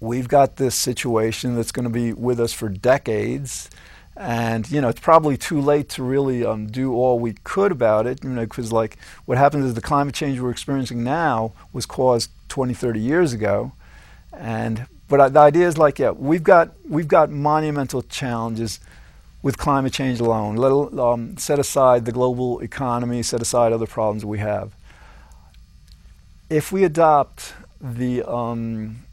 we've 0.00 0.28
got 0.28 0.56
this 0.56 0.74
situation 0.74 1.56
that's 1.56 1.72
going 1.72 1.84
to 1.84 1.90
be 1.90 2.12
with 2.12 2.38
us 2.38 2.52
for 2.52 2.68
decades. 2.68 3.68
And, 4.16 4.70
you 4.70 4.80
know, 4.80 4.88
it's 4.88 5.00
probably 5.00 5.36
too 5.36 5.60
late 5.60 5.88
to 5.90 6.02
really 6.02 6.44
um, 6.44 6.68
do 6.68 6.94
all 6.94 7.18
we 7.18 7.34
could 7.44 7.72
about 7.72 8.06
it, 8.06 8.22
you 8.24 8.30
know, 8.30 8.44
because, 8.44 8.72
like, 8.72 8.96
what 9.26 9.36
happens 9.38 9.64
is 9.66 9.74
the 9.74 9.82
climate 9.82 10.14
change 10.14 10.40
we're 10.40 10.50
experiencing 10.50 11.04
now 11.04 11.52
was 11.72 11.84
caused 11.84 12.30
20, 12.48 12.72
30 12.72 13.00
years 13.00 13.32
ago. 13.32 13.72
And 14.32 14.86
but 15.08 15.32
the 15.32 15.40
idea 15.40 15.68
is 15.68 15.78
like, 15.78 15.98
yeah, 15.98 16.10
we've 16.10 16.42
got 16.42 16.70
we've 16.88 17.08
got 17.08 17.30
monumental 17.30 18.02
challenges 18.02 18.80
with 19.46 19.58
climate 19.58 19.92
change 19.92 20.18
alone. 20.18 20.56
Let 20.56 20.72
um, 20.98 21.36
set 21.36 21.60
aside 21.60 22.04
the 22.04 22.10
global 22.10 22.58
economy, 22.58 23.22
set 23.22 23.40
aside 23.40 23.72
other 23.72 23.86
problems 23.86 24.24
we 24.24 24.40
have. 24.40 24.74
If 26.50 26.72
we 26.72 26.82
adopt 26.82 27.54
the 27.80 28.24
um, 28.24 29.04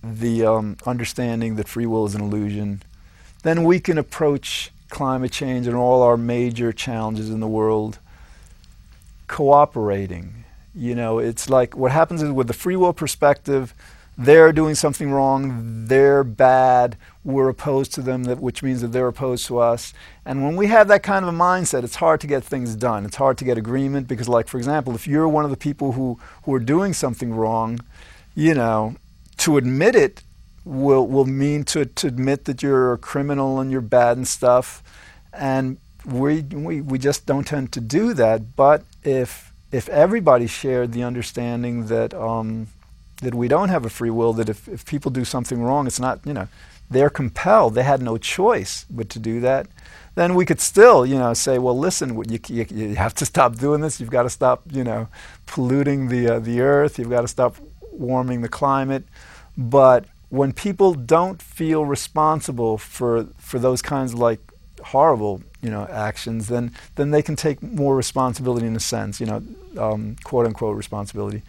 the 0.00 0.46
um, 0.46 0.76
understanding 0.86 1.56
that 1.56 1.66
free 1.66 1.86
will 1.86 2.06
is 2.06 2.14
an 2.14 2.20
illusion, 2.20 2.84
then 3.42 3.64
we 3.64 3.80
can 3.80 3.98
approach 3.98 4.70
climate 4.90 5.32
change 5.32 5.66
and 5.66 5.74
all 5.74 6.00
our 6.02 6.16
major 6.16 6.72
challenges 6.72 7.30
in 7.30 7.40
the 7.40 7.48
world 7.48 7.98
cooperating. 9.26 10.44
You 10.72 10.94
know, 10.94 11.18
it's 11.18 11.50
like 11.50 11.76
what 11.76 11.90
happens 11.90 12.22
is 12.22 12.30
with 12.30 12.46
the 12.46 12.54
free 12.54 12.76
will 12.76 12.92
perspective 12.92 13.74
they're 14.16 14.52
doing 14.52 14.74
something 14.74 15.10
wrong, 15.10 15.86
they're 15.86 16.22
bad, 16.22 16.96
we're 17.24 17.48
opposed 17.48 17.92
to 17.94 18.02
them, 18.02 18.24
which 18.24 18.62
means 18.62 18.80
that 18.82 18.88
they're 18.88 19.08
opposed 19.08 19.46
to 19.46 19.58
us. 19.58 19.92
And 20.24 20.44
when 20.44 20.56
we 20.56 20.68
have 20.68 20.88
that 20.88 21.02
kind 21.02 21.24
of 21.24 21.34
a 21.34 21.36
mindset, 21.36 21.82
it's 21.82 21.96
hard 21.96 22.20
to 22.20 22.26
get 22.26 22.44
things 22.44 22.76
done. 22.76 23.04
It's 23.04 23.16
hard 23.16 23.38
to 23.38 23.44
get 23.44 23.58
agreement 23.58 24.06
because, 24.06 24.28
like, 24.28 24.46
for 24.46 24.58
example, 24.58 24.94
if 24.94 25.06
you're 25.06 25.28
one 25.28 25.44
of 25.44 25.50
the 25.50 25.56
people 25.56 25.92
who, 25.92 26.18
who 26.44 26.54
are 26.54 26.60
doing 26.60 26.92
something 26.92 27.34
wrong, 27.34 27.80
you 28.34 28.54
know, 28.54 28.94
to 29.38 29.56
admit 29.56 29.96
it 29.96 30.22
will, 30.64 31.06
will 31.06 31.26
mean 31.26 31.64
to, 31.64 31.84
to 31.84 32.06
admit 32.06 32.44
that 32.44 32.62
you're 32.62 32.92
a 32.92 32.98
criminal 32.98 33.58
and 33.58 33.72
you're 33.72 33.80
bad 33.80 34.16
and 34.16 34.28
stuff. 34.28 34.82
And 35.32 35.78
we, 36.06 36.42
we, 36.42 36.80
we 36.80 36.98
just 36.98 37.26
don't 37.26 37.46
tend 37.46 37.72
to 37.72 37.80
do 37.80 38.14
that. 38.14 38.54
But 38.54 38.84
if, 39.02 39.52
if 39.72 39.88
everybody 39.88 40.46
shared 40.46 40.92
the 40.92 41.02
understanding 41.02 41.86
that, 41.86 42.14
um, 42.14 42.68
that 43.24 43.34
we 43.34 43.48
don't 43.48 43.68
have 43.68 43.84
a 43.84 43.90
free 43.90 44.10
will, 44.10 44.32
that 44.34 44.48
if, 44.48 44.68
if 44.68 44.84
people 44.84 45.10
do 45.10 45.24
something 45.24 45.62
wrong, 45.62 45.86
it's 45.86 46.00
not, 46.00 46.20
you 46.24 46.32
know, 46.32 46.48
they're 46.90 47.10
compelled, 47.10 47.74
they 47.74 47.82
had 47.82 48.02
no 48.02 48.16
choice 48.16 48.86
but 48.90 49.08
to 49.10 49.18
do 49.18 49.40
that, 49.40 49.66
then 50.14 50.34
we 50.34 50.44
could 50.44 50.60
still, 50.60 51.04
you 51.04 51.16
know, 51.16 51.34
say, 51.34 51.58
well, 51.58 51.76
listen, 51.76 52.16
you, 52.28 52.38
you, 52.48 52.66
you 52.70 52.94
have 52.94 53.14
to 53.14 53.26
stop 53.26 53.56
doing 53.56 53.80
this, 53.80 54.00
you've 54.00 54.10
got 54.10 54.22
to 54.22 54.30
stop, 54.30 54.62
you 54.70 54.84
know, 54.84 55.08
polluting 55.46 56.08
the, 56.08 56.36
uh, 56.36 56.38
the 56.38 56.60
earth, 56.60 56.98
you've 56.98 57.10
got 57.10 57.22
to 57.22 57.28
stop 57.28 57.56
warming 57.90 58.42
the 58.42 58.48
climate. 58.48 59.04
But 59.56 60.04
when 60.28 60.52
people 60.52 60.94
don't 60.94 61.40
feel 61.40 61.84
responsible 61.84 62.78
for, 62.78 63.28
for 63.38 63.58
those 63.58 63.82
kinds 63.82 64.12
of 64.12 64.18
like 64.18 64.40
horrible, 64.82 65.42
you 65.62 65.70
know, 65.70 65.86
actions, 65.90 66.48
then, 66.48 66.72
then 66.96 67.10
they 67.10 67.22
can 67.22 67.36
take 67.36 67.62
more 67.62 67.96
responsibility 67.96 68.66
in 68.66 68.76
a 68.76 68.80
sense, 68.80 69.20
you 69.20 69.26
know, 69.26 69.42
um, 69.78 70.16
quote 70.22 70.46
unquote 70.46 70.76
responsibility. 70.76 71.42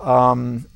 Um, 0.00 0.66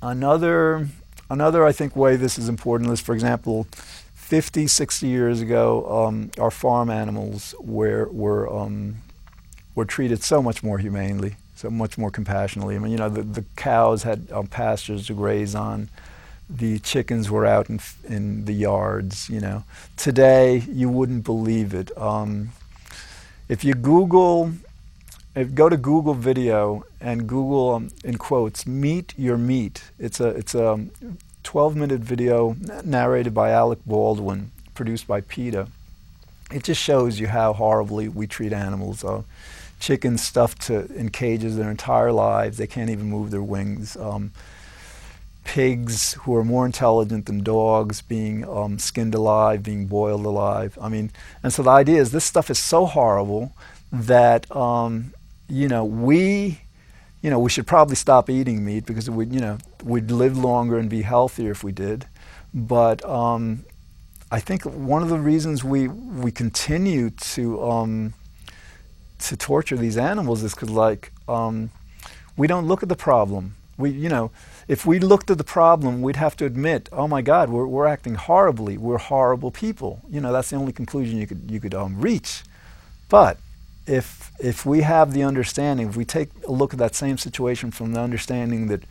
Another, 0.00 0.88
another 1.28 1.64
I 1.64 1.72
think 1.72 1.96
way 1.96 2.16
this 2.16 2.38
is 2.38 2.48
important 2.48 2.90
is, 2.90 3.00
for 3.00 3.14
example, 3.14 3.66
50, 4.14 4.66
60 4.66 5.06
years 5.06 5.40
ago, 5.40 6.06
um, 6.06 6.30
our 6.38 6.50
farm 6.50 6.88
animals 6.88 7.54
were, 7.58 8.08
were, 8.10 8.52
um, 8.52 8.96
were 9.74 9.84
treated 9.84 10.22
so 10.22 10.40
much 10.40 10.62
more 10.62 10.78
humanely, 10.78 11.34
so 11.56 11.70
much 11.70 11.98
more 11.98 12.10
compassionately. 12.10 12.76
I 12.76 12.78
mean, 12.78 12.92
you 12.92 12.98
know, 12.98 13.08
the, 13.08 13.22
the 13.22 13.44
cows 13.56 14.04
had 14.04 14.30
um, 14.30 14.46
pastures 14.46 15.06
to 15.08 15.14
graze 15.14 15.54
on. 15.54 15.88
The 16.48 16.78
chickens 16.78 17.30
were 17.30 17.44
out 17.44 17.68
in, 17.68 17.80
in 18.08 18.44
the 18.44 18.54
yards, 18.54 19.28
you 19.28 19.40
know. 19.40 19.64
Today, 19.96 20.58
you 20.70 20.88
wouldn't 20.88 21.24
believe 21.24 21.74
it. 21.74 21.96
Um, 21.98 22.50
if 23.48 23.64
you 23.64 23.74
Google 23.74 24.52
go 25.34 25.68
to 25.68 25.76
Google 25.76 26.14
Video 26.14 26.84
and 27.00 27.26
Google 27.26 27.74
um, 27.74 27.90
in 28.04 28.18
quotes 28.18 28.66
"meet 28.66 29.14
your 29.16 29.38
meat." 29.38 29.90
It's 29.98 30.20
a 30.20 30.28
it's 30.28 30.54
a 30.54 30.86
12-minute 31.44 32.00
video 32.00 32.56
narrated 32.84 33.32
by 33.32 33.50
Alec 33.50 33.78
Baldwin, 33.86 34.50
produced 34.74 35.06
by 35.06 35.20
PETA. 35.20 35.68
It 36.50 36.64
just 36.64 36.82
shows 36.82 37.20
you 37.20 37.28
how 37.28 37.52
horribly 37.52 38.08
we 38.08 38.26
treat 38.26 38.52
animals. 38.52 39.04
Uh, 39.04 39.22
chickens 39.80 40.22
stuffed 40.22 40.62
to, 40.62 40.92
in 40.94 41.10
cages 41.10 41.56
their 41.56 41.70
entire 41.70 42.12
lives; 42.12 42.56
they 42.56 42.66
can't 42.66 42.90
even 42.90 43.06
move 43.06 43.30
their 43.30 43.42
wings. 43.42 43.96
Um, 43.96 44.32
pigs 45.44 46.12
who 46.12 46.36
are 46.36 46.44
more 46.44 46.66
intelligent 46.66 47.24
than 47.24 47.42
dogs 47.42 48.02
being 48.02 48.46
um, 48.46 48.78
skinned 48.78 49.14
alive, 49.14 49.62
being 49.62 49.86
boiled 49.86 50.26
alive. 50.26 50.78
I 50.80 50.90
mean, 50.90 51.10
and 51.42 51.50
so 51.52 51.62
the 51.62 51.70
idea 51.70 52.00
is 52.02 52.12
this 52.12 52.24
stuff 52.24 52.50
is 52.50 52.58
so 52.58 52.84
horrible 52.84 53.54
that 53.90 54.54
um, 54.54 55.14
you 55.48 55.68
know, 55.68 55.84
we, 55.84 56.60
you 57.22 57.30
know, 57.30 57.38
we 57.38 57.50
should 57.50 57.66
probably 57.66 57.96
stop 57.96 58.30
eating 58.30 58.64
meat 58.64 58.86
because 58.86 59.08
we, 59.10 59.26
you 59.26 59.40
know, 59.40 59.58
we'd 59.82 60.10
live 60.10 60.36
longer 60.36 60.78
and 60.78 60.88
be 60.88 61.02
healthier 61.02 61.50
if 61.50 61.64
we 61.64 61.72
did. 61.72 62.06
But 62.54 63.04
um, 63.04 63.64
I 64.30 64.40
think 64.40 64.64
one 64.64 65.02
of 65.02 65.08
the 65.08 65.18
reasons 65.18 65.64
we 65.64 65.88
we 65.88 66.30
continue 66.30 67.10
to 67.10 67.62
um, 67.62 68.14
to 69.20 69.36
torture 69.36 69.76
these 69.76 69.96
animals 69.96 70.42
is 70.42 70.54
because, 70.54 70.70
like, 70.70 71.12
um, 71.28 71.70
we 72.36 72.46
don't 72.46 72.66
look 72.66 72.82
at 72.82 72.88
the 72.88 72.96
problem. 72.96 73.56
We, 73.76 73.90
you 73.90 74.08
know, 74.08 74.30
if 74.66 74.84
we 74.84 74.98
looked 74.98 75.30
at 75.30 75.38
the 75.38 75.44
problem, 75.44 76.02
we'd 76.02 76.16
have 76.16 76.36
to 76.38 76.44
admit, 76.44 76.88
oh 76.92 77.06
my 77.06 77.22
God, 77.22 77.48
we're, 77.48 77.66
we're 77.66 77.86
acting 77.86 78.16
horribly. 78.16 78.76
We're 78.76 78.98
horrible 78.98 79.50
people. 79.50 80.00
You 80.10 80.20
know, 80.20 80.32
that's 80.32 80.50
the 80.50 80.56
only 80.56 80.72
conclusion 80.72 81.16
you 81.16 81.26
could 81.26 81.50
you 81.50 81.60
could 81.60 81.74
um, 81.74 82.00
reach. 82.00 82.42
But 83.08 83.38
if 83.88 84.30
if 84.38 84.64
we 84.64 84.82
have 84.82 85.12
the 85.12 85.22
understanding, 85.22 85.88
if 85.88 85.96
we 85.96 86.04
take 86.04 86.28
a 86.46 86.52
look 86.52 86.72
at 86.72 86.78
that 86.78 86.94
same 86.94 87.18
situation 87.18 87.70
from 87.70 87.92
the 87.92 88.00
understanding 88.00 88.68
that 88.68 88.82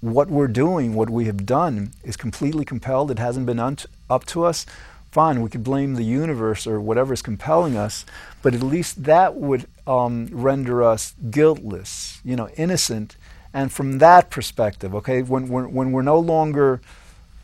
what 0.00 0.28
we're 0.28 0.48
doing, 0.48 0.94
what 0.94 1.10
we 1.10 1.24
have 1.24 1.46
done, 1.46 1.90
is 2.04 2.16
completely 2.16 2.64
compelled, 2.64 3.10
it 3.10 3.18
hasn't 3.18 3.46
been 3.46 3.58
un- 3.58 3.78
up 4.08 4.24
to 4.26 4.44
us, 4.44 4.66
fine, 5.10 5.40
we 5.40 5.48
could 5.48 5.64
blame 5.64 5.94
the 5.94 6.04
universe 6.04 6.66
or 6.66 6.78
whatever 6.78 7.14
is 7.14 7.22
compelling 7.22 7.76
us, 7.76 8.04
but 8.42 8.54
at 8.54 8.62
least 8.62 9.04
that 9.04 9.34
would 9.34 9.66
um, 9.86 10.28
render 10.30 10.82
us 10.82 11.14
guiltless, 11.30 12.20
you 12.24 12.36
know, 12.36 12.48
innocent. 12.56 13.16
And 13.54 13.72
from 13.72 13.98
that 13.98 14.28
perspective, 14.28 14.94
okay, 14.94 15.22
when, 15.22 15.48
when, 15.48 15.72
when 15.72 15.92
we're 15.92 16.02
no 16.02 16.18
longer 16.18 16.80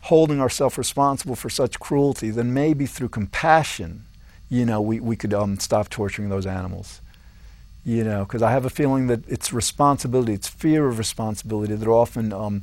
holding 0.01 0.39
ourselves 0.39 0.77
responsible 0.77 1.35
for 1.35 1.49
such 1.49 1.79
cruelty, 1.79 2.29
then 2.29 2.53
maybe 2.53 2.85
through 2.85 3.09
compassion, 3.09 4.03
you 4.51 4.65
know, 4.65 4.81
we, 4.81 4.99
we 4.99 5.15
could 5.15 5.33
um, 5.33 5.57
stop 5.59 5.89
torturing 5.89 6.29
those 6.29 6.45
animals. 6.45 7.01
You 7.83 8.03
know, 8.03 8.25
because 8.25 8.43
I 8.43 8.51
have 8.51 8.65
a 8.65 8.69
feeling 8.69 9.07
that 9.07 9.27
it's 9.27 9.51
responsibility, 9.51 10.33
it's 10.33 10.47
fear 10.47 10.87
of 10.87 10.99
responsibility 10.99 11.73
that 11.73 11.87
often 11.87 12.31
um, 12.31 12.61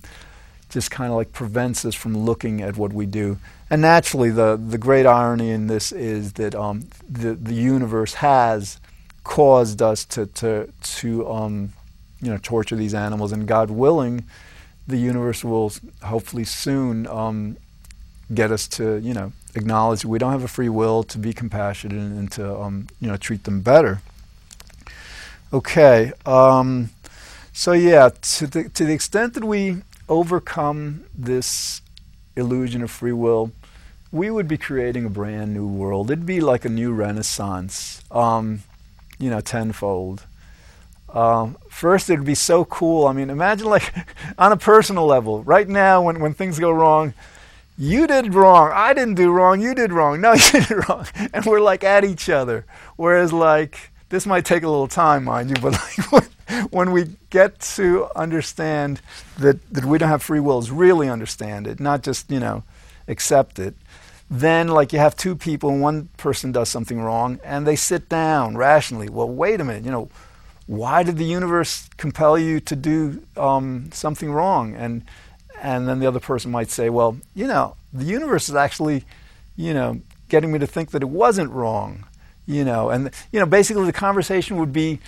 just 0.68 0.92
kind 0.92 1.10
of 1.10 1.16
like 1.16 1.32
prevents 1.32 1.84
us 1.84 1.94
from 1.96 2.16
looking 2.16 2.60
at 2.60 2.76
what 2.76 2.92
we 2.92 3.06
do. 3.06 3.38
And 3.70 3.82
naturally, 3.82 4.30
the, 4.30 4.56
the 4.56 4.78
great 4.78 5.06
irony 5.06 5.50
in 5.50 5.66
this 5.66 5.90
is 5.90 6.34
that 6.34 6.54
um, 6.54 6.88
the, 7.08 7.34
the 7.34 7.54
universe 7.54 8.14
has 8.14 8.78
caused 9.24 9.82
us 9.82 10.04
to, 10.04 10.26
to, 10.26 10.72
to 10.82 11.28
um, 11.28 11.72
you 12.20 12.30
know, 12.30 12.38
torture 12.42 12.76
these 12.76 12.94
animals, 12.94 13.32
and 13.32 13.48
God 13.48 13.70
willing, 13.70 14.24
the 14.86 14.98
universe 14.98 15.42
will 15.42 15.72
hopefully 16.02 16.44
soon 16.44 17.06
um, 17.06 17.56
get 18.32 18.52
us 18.52 18.68
to, 18.68 18.98
you 18.98 19.14
know, 19.14 19.32
acknowledge 19.54 20.04
we 20.04 20.18
don't 20.18 20.32
have 20.32 20.44
a 20.44 20.48
free 20.48 20.68
will 20.68 21.02
to 21.04 21.18
be 21.18 21.32
compassionate 21.32 21.98
and 21.98 22.30
to, 22.32 22.58
um, 22.60 22.86
you 23.00 23.08
know, 23.08 23.16
treat 23.16 23.44
them 23.44 23.60
better. 23.60 24.00
Okay, 25.52 26.12
um, 26.26 26.90
so 27.52 27.72
yeah, 27.72 28.10
to 28.10 28.46
the, 28.46 28.68
to 28.68 28.84
the 28.84 28.92
extent 28.92 29.34
that 29.34 29.44
we 29.44 29.82
overcome 30.08 31.04
this 31.14 31.80
illusion 32.36 32.82
of 32.82 32.90
free 32.90 33.12
will, 33.12 33.50
we 34.12 34.30
would 34.30 34.48
be 34.48 34.56
creating 34.56 35.04
a 35.04 35.10
brand 35.10 35.52
new 35.52 35.66
world. 35.66 36.10
It'd 36.10 36.26
be 36.26 36.40
like 36.40 36.64
a 36.64 36.68
new 36.68 36.92
renaissance, 36.92 38.02
um, 38.10 38.62
you 39.18 39.30
know, 39.30 39.40
tenfold. 39.40 40.24
Um, 41.12 41.56
first, 41.70 42.10
it'd 42.10 42.24
be 42.24 42.34
so 42.34 42.64
cool. 42.64 43.06
I 43.06 43.12
mean, 43.12 43.30
imagine 43.30 43.68
like 43.68 43.92
on 44.38 44.52
a 44.52 44.56
personal 44.56 45.06
level, 45.06 45.42
right 45.42 45.68
now 45.68 46.02
when, 46.02 46.20
when 46.20 46.34
things 46.34 46.58
go 46.58 46.70
wrong, 46.70 47.14
you 47.78 48.06
did 48.08 48.34
wrong. 48.34 48.72
I 48.74 48.92
didn't 48.92 49.14
do 49.14 49.30
wrong. 49.30 49.60
You 49.60 49.74
did 49.74 49.92
wrong. 49.92 50.20
No, 50.20 50.32
you 50.52 50.60
did 50.60 50.88
wrong. 50.88 51.06
And 51.32 51.44
we're 51.44 51.60
like 51.60 51.84
at 51.84 52.04
each 52.04 52.28
other. 52.28 52.66
Whereas, 52.96 53.32
like, 53.32 53.92
this 54.08 54.26
might 54.26 54.44
take 54.44 54.64
a 54.64 54.68
little 54.68 54.88
time, 54.88 55.24
mind 55.24 55.50
you, 55.50 55.56
but 55.62 55.72
like 56.12 56.24
when 56.70 56.92
we 56.92 57.16
get 57.30 57.60
to 57.60 58.08
understand 58.16 59.00
that, 59.38 59.58
that 59.72 59.84
we 59.84 59.98
don't 59.98 60.08
have 60.08 60.22
free 60.22 60.40
wills, 60.40 60.70
really 60.70 61.08
understand 61.08 61.66
it, 61.66 61.78
not 61.78 62.02
just, 62.02 62.30
you 62.30 62.40
know, 62.40 62.64
accept 63.06 63.58
it, 63.58 63.74
then 64.30 64.68
like 64.68 64.92
you 64.92 64.98
have 64.98 65.16
two 65.16 65.34
people 65.36 65.70
and 65.70 65.80
one 65.80 66.08
person 66.16 66.52
does 66.52 66.68
something 66.68 67.00
wrong 67.00 67.38
and 67.44 67.66
they 67.66 67.76
sit 67.76 68.08
down 68.08 68.56
rationally. 68.56 69.08
Well, 69.08 69.28
wait 69.28 69.60
a 69.60 69.64
minute, 69.64 69.84
you 69.84 69.90
know, 69.90 70.08
why 70.66 71.02
did 71.02 71.16
the 71.16 71.24
universe 71.24 71.88
compel 71.96 72.38
you 72.38 72.60
to 72.60 72.76
do 72.76 73.22
um, 73.36 73.90
something 73.92 74.30
wrong? 74.30 74.74
And 74.74 75.02
and 75.62 75.88
then 75.88 76.00
the 76.00 76.06
other 76.06 76.20
person 76.20 76.50
might 76.50 76.70
say, 76.70 76.90
well, 76.90 77.16
you 77.34 77.46
know, 77.46 77.76
the 77.92 78.04
universe 78.04 78.48
is 78.48 78.54
actually, 78.54 79.04
you 79.56 79.74
know, 79.74 80.00
getting 80.28 80.52
me 80.52 80.58
to 80.58 80.66
think 80.66 80.90
that 80.90 81.02
it 81.02 81.08
wasn't 81.08 81.50
wrong, 81.50 82.04
you 82.46 82.64
know, 82.64 82.90
and 82.90 83.10
you 83.32 83.40
know, 83.40 83.46
basically 83.46 83.84
the 83.86 83.92
conversation 83.92 84.56
would 84.58 84.72
be 84.72 85.00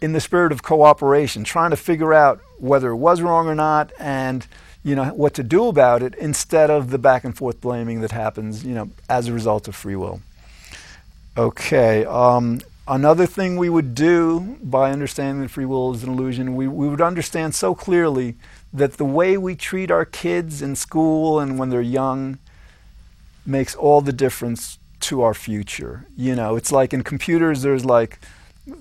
in 0.00 0.12
the 0.12 0.20
spirit 0.20 0.52
of 0.52 0.62
cooperation, 0.62 1.44
trying 1.44 1.70
to 1.70 1.76
figure 1.76 2.12
out 2.12 2.40
whether 2.58 2.90
it 2.90 2.96
was 2.96 3.20
wrong 3.22 3.46
or 3.46 3.54
not, 3.54 3.92
and 3.98 4.46
you 4.84 4.94
know 4.94 5.06
what 5.06 5.34
to 5.34 5.42
do 5.42 5.66
about 5.66 6.02
it, 6.02 6.14
instead 6.16 6.70
of 6.70 6.90
the 6.90 6.98
back 6.98 7.24
and 7.24 7.36
forth 7.36 7.60
blaming 7.60 8.00
that 8.02 8.12
happens, 8.12 8.64
you 8.64 8.74
know, 8.74 8.90
as 9.08 9.28
a 9.28 9.32
result 9.32 9.68
of 9.68 9.74
free 9.74 9.96
will. 9.96 10.20
Okay. 11.36 12.04
Um, 12.04 12.60
another 12.88 13.26
thing 13.26 13.56
we 13.56 13.68
would 13.68 13.94
do 13.94 14.56
by 14.62 14.90
understanding 14.90 15.42
that 15.42 15.50
free 15.50 15.64
will 15.64 15.94
is 15.94 16.02
an 16.02 16.10
illusion, 16.10 16.56
we, 16.56 16.68
we 16.68 16.88
would 16.88 17.00
understand 17.00 17.54
so 17.54 17.74
clearly 17.74 18.36
that 18.76 18.94
the 18.94 19.04
way 19.04 19.38
we 19.38 19.56
treat 19.56 19.90
our 19.90 20.04
kids 20.04 20.62
in 20.62 20.76
school 20.76 21.40
and 21.40 21.58
when 21.58 21.70
they're 21.70 21.80
young 21.80 22.38
makes 23.44 23.74
all 23.74 24.00
the 24.00 24.12
difference 24.12 24.78
to 25.00 25.22
our 25.22 25.34
future. 25.34 26.06
You 26.16 26.34
know, 26.34 26.56
it's 26.56 26.72
like 26.72 26.92
in 26.92 27.02
computers, 27.02 27.62
there's 27.62 27.84
like, 27.84 28.18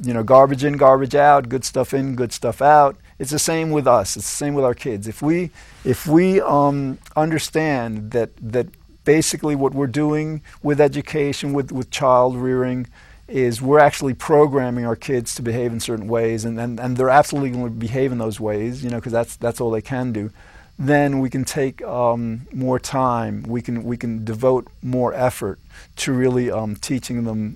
you 0.01 0.13
know, 0.13 0.23
garbage 0.23 0.63
in, 0.63 0.77
garbage 0.77 1.15
out, 1.15 1.49
good 1.49 1.63
stuff 1.63 1.93
in, 1.93 2.15
good 2.15 2.33
stuff 2.33 2.61
out. 2.61 2.97
It's 3.19 3.31
the 3.31 3.39
same 3.39 3.71
with 3.71 3.87
us. 3.87 4.17
It's 4.17 4.29
the 4.29 4.35
same 4.35 4.53
with 4.53 4.65
our 4.65 4.73
kids. 4.73 5.07
If 5.07 5.21
we, 5.21 5.51
if 5.85 6.07
we 6.07 6.41
um, 6.41 6.97
understand 7.15 8.11
that 8.11 8.31
that 8.41 8.67
basically 9.05 9.55
what 9.55 9.73
we're 9.73 9.87
doing 9.87 10.41
with 10.61 10.81
education, 10.81 11.53
with 11.53 11.71
with 11.71 11.89
child 11.91 12.35
rearing, 12.35 12.87
is 13.27 13.61
we're 13.61 13.79
actually 13.79 14.13
programming 14.13 14.85
our 14.85 14.95
kids 14.95 15.33
to 15.35 15.41
behave 15.41 15.73
in 15.73 15.79
certain 15.79 16.07
ways, 16.07 16.45
and, 16.45 16.59
and, 16.59 16.79
and 16.79 16.95
they're 16.95 17.09
absolutely 17.09 17.49
going 17.49 17.65
to 17.65 17.71
behave 17.71 18.11
in 18.11 18.17
those 18.17 18.39
ways, 18.39 18.83
you 18.83 18.89
know, 18.89 18.97
because 18.97 19.11
that's, 19.11 19.35
that's 19.37 19.59
all 19.59 19.71
they 19.71 19.81
can 19.81 20.11
do. 20.11 20.31
Then 20.77 21.19
we 21.19 21.29
can 21.29 21.45
take 21.45 21.81
um, 21.83 22.41
more 22.53 22.79
time, 22.79 23.43
we 23.43 23.61
can, 23.61 23.83
we 23.83 23.97
can 23.97 24.25
devote 24.25 24.67
more 24.83 25.13
effort 25.13 25.59
to 25.97 26.13
really 26.13 26.51
um, 26.51 26.75
teaching 26.75 27.23
them 27.23 27.55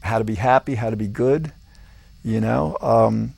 how 0.00 0.18
to 0.18 0.24
be 0.24 0.34
happy, 0.34 0.74
how 0.74 0.90
to 0.90 0.96
be 0.96 1.06
good, 1.06 1.52
you 2.24 2.40
know. 2.40 2.76
Um, 2.80 3.34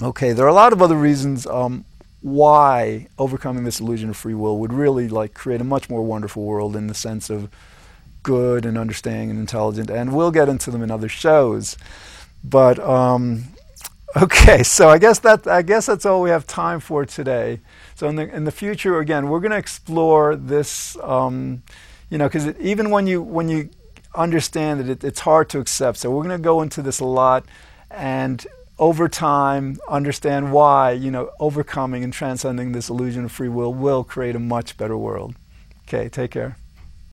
okay, 0.00 0.32
there 0.32 0.46
are 0.46 0.48
a 0.48 0.54
lot 0.54 0.72
of 0.72 0.80
other 0.80 0.96
reasons 0.96 1.46
um, 1.46 1.84
why 2.22 3.08
overcoming 3.18 3.64
this 3.64 3.80
illusion 3.80 4.08
of 4.08 4.16
free 4.16 4.34
will 4.34 4.58
would 4.58 4.72
really 4.72 5.08
like 5.08 5.34
create 5.34 5.60
a 5.60 5.64
much 5.64 5.90
more 5.90 6.02
wonderful 6.02 6.44
world 6.44 6.74
in 6.74 6.86
the 6.86 6.94
sense 6.94 7.28
of 7.28 7.50
good 8.24 8.66
and 8.66 8.76
understanding 8.76 9.30
and 9.30 9.38
intelligent, 9.38 9.88
and 9.88 10.12
we'll 10.12 10.32
get 10.32 10.48
into 10.48 10.72
them 10.72 10.82
in 10.82 10.90
other 10.90 11.08
shows. 11.08 11.76
But 12.42 12.80
um, 12.80 13.44
okay, 14.16 14.64
so 14.64 14.88
I 14.88 14.98
guess 14.98 15.20
that 15.20 15.46
I 15.46 15.62
guess 15.62 15.86
that's 15.86 16.04
all 16.04 16.20
we 16.20 16.30
have 16.30 16.46
time 16.46 16.80
for 16.80 17.06
today. 17.06 17.60
So 17.94 18.08
in 18.08 18.16
the 18.16 18.34
in 18.34 18.42
the 18.44 18.52
future, 18.52 18.98
again, 18.98 19.28
we're 19.28 19.40
going 19.40 19.52
to 19.52 19.58
explore 19.58 20.34
this. 20.34 20.96
Um, 21.02 21.62
you 22.10 22.18
know, 22.18 22.26
because 22.28 22.48
even 22.58 22.90
when 22.90 23.06
you 23.06 23.22
when 23.22 23.48
you 23.48 23.70
understand 24.14 24.80
it, 24.80 24.88
it, 24.88 25.04
it's 25.04 25.20
hard 25.20 25.48
to 25.50 25.58
accept. 25.58 25.98
So 25.98 26.10
we're 26.10 26.24
going 26.24 26.36
to 26.36 26.42
go 26.42 26.60
into 26.62 26.82
this 26.82 27.00
a 27.00 27.04
lot, 27.04 27.44
and 27.90 28.44
over 28.78 29.08
time 29.08 29.78
understand 29.88 30.52
why 30.52 30.90
you 30.90 31.10
know 31.10 31.30
overcoming 31.38 32.02
and 32.02 32.12
transcending 32.12 32.72
this 32.72 32.88
illusion 32.88 33.24
of 33.24 33.32
free 33.32 33.48
will 33.48 33.72
will 33.72 34.02
create 34.02 34.34
a 34.34 34.40
much 34.40 34.76
better 34.76 34.96
world. 34.96 35.34
Okay, 35.86 36.08
take 36.08 36.30
care. 36.30 36.56